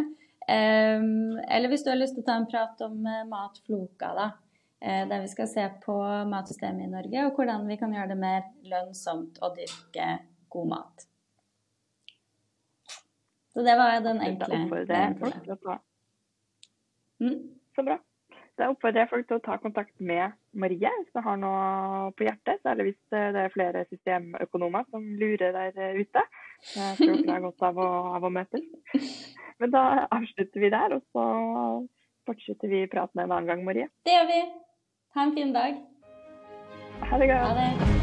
Um, 0.43 1.37
eller 1.47 1.71
hvis 1.71 1.85
du 1.85 1.91
har 1.93 1.99
lyst 1.99 2.17
til 2.17 2.25
å 2.25 2.27
ta 2.27 2.39
en 2.41 2.49
prat 2.49 2.81
om 2.83 3.05
eh, 3.07 3.21
matfloka, 3.29 4.09
da. 4.17 4.25
eh, 4.81 5.05
Der 5.07 5.23
vi 5.23 5.29
skal 5.31 5.47
se 5.47 5.67
på 5.85 5.95
matsystemet 6.27 6.87
i 6.87 6.91
Norge, 6.91 7.27
og 7.27 7.37
hvordan 7.37 7.69
vi 7.69 7.77
kan 7.79 7.93
gjøre 7.95 8.11
det 8.11 8.19
mer 8.19 8.49
lønnsomt 8.67 9.39
å 9.39 9.53
dyrke 9.55 10.09
god 10.51 10.71
mat. 10.73 11.05
Så 13.53 13.61
det 13.61 13.77
var 13.77 14.01
den 14.01 14.19
enkle 14.25 14.57
Mm. 17.21 17.37
Så 17.75 17.85
bra. 17.85 17.99
Da 18.59 18.67
oppfordrer 18.69 19.01
jeg 19.03 19.09
folk 19.09 19.27
til 19.29 19.39
å 19.39 19.43
ta 19.43 19.55
kontakt 19.61 19.93
med 19.97 20.35
Marie 20.53 20.91
hvis 20.99 21.15
de 21.15 21.23
har 21.25 21.39
noe 21.41 22.11
på 22.17 22.27
hjertet. 22.27 22.61
Særlig 22.61 22.91
hvis 22.91 23.15
eh, 23.15 23.31
det 23.33 23.45
er 23.47 23.55
flere 23.55 23.85
systemøkonomer 23.89 24.85
som 24.93 25.07
lurer 25.17 25.55
der 25.55 25.97
ute. 25.97 26.25
Jeg 26.75 26.99
tror 26.99 27.15
dere 27.15 27.33
har 27.33 27.43
godt 27.47 27.65
av 27.71 27.81
å, 27.81 27.89
av 28.19 28.29
å 28.29 28.33
møtes. 28.33 28.69
Men 29.61 29.73
da 29.73 29.83
avslutter 30.13 30.63
vi 30.63 30.71
der, 30.73 30.97
og 30.97 31.03
så 31.13 31.25
fortsetter 32.29 32.71
vi 32.71 32.85
praten 32.91 33.23
en 33.23 33.31
annen 33.31 33.49
gang, 33.49 33.65
Marie. 33.65 33.89
Det 34.05 34.15
gjør 34.15 34.31
vi. 34.31 34.39
Ha 35.17 35.27
en 35.27 35.35
fin 35.35 35.53
dag. 35.55 35.83
Ha 37.09 37.21
det 37.21 37.29
godt. 37.33 37.45
Ha 37.49 37.53
det. 37.59 38.02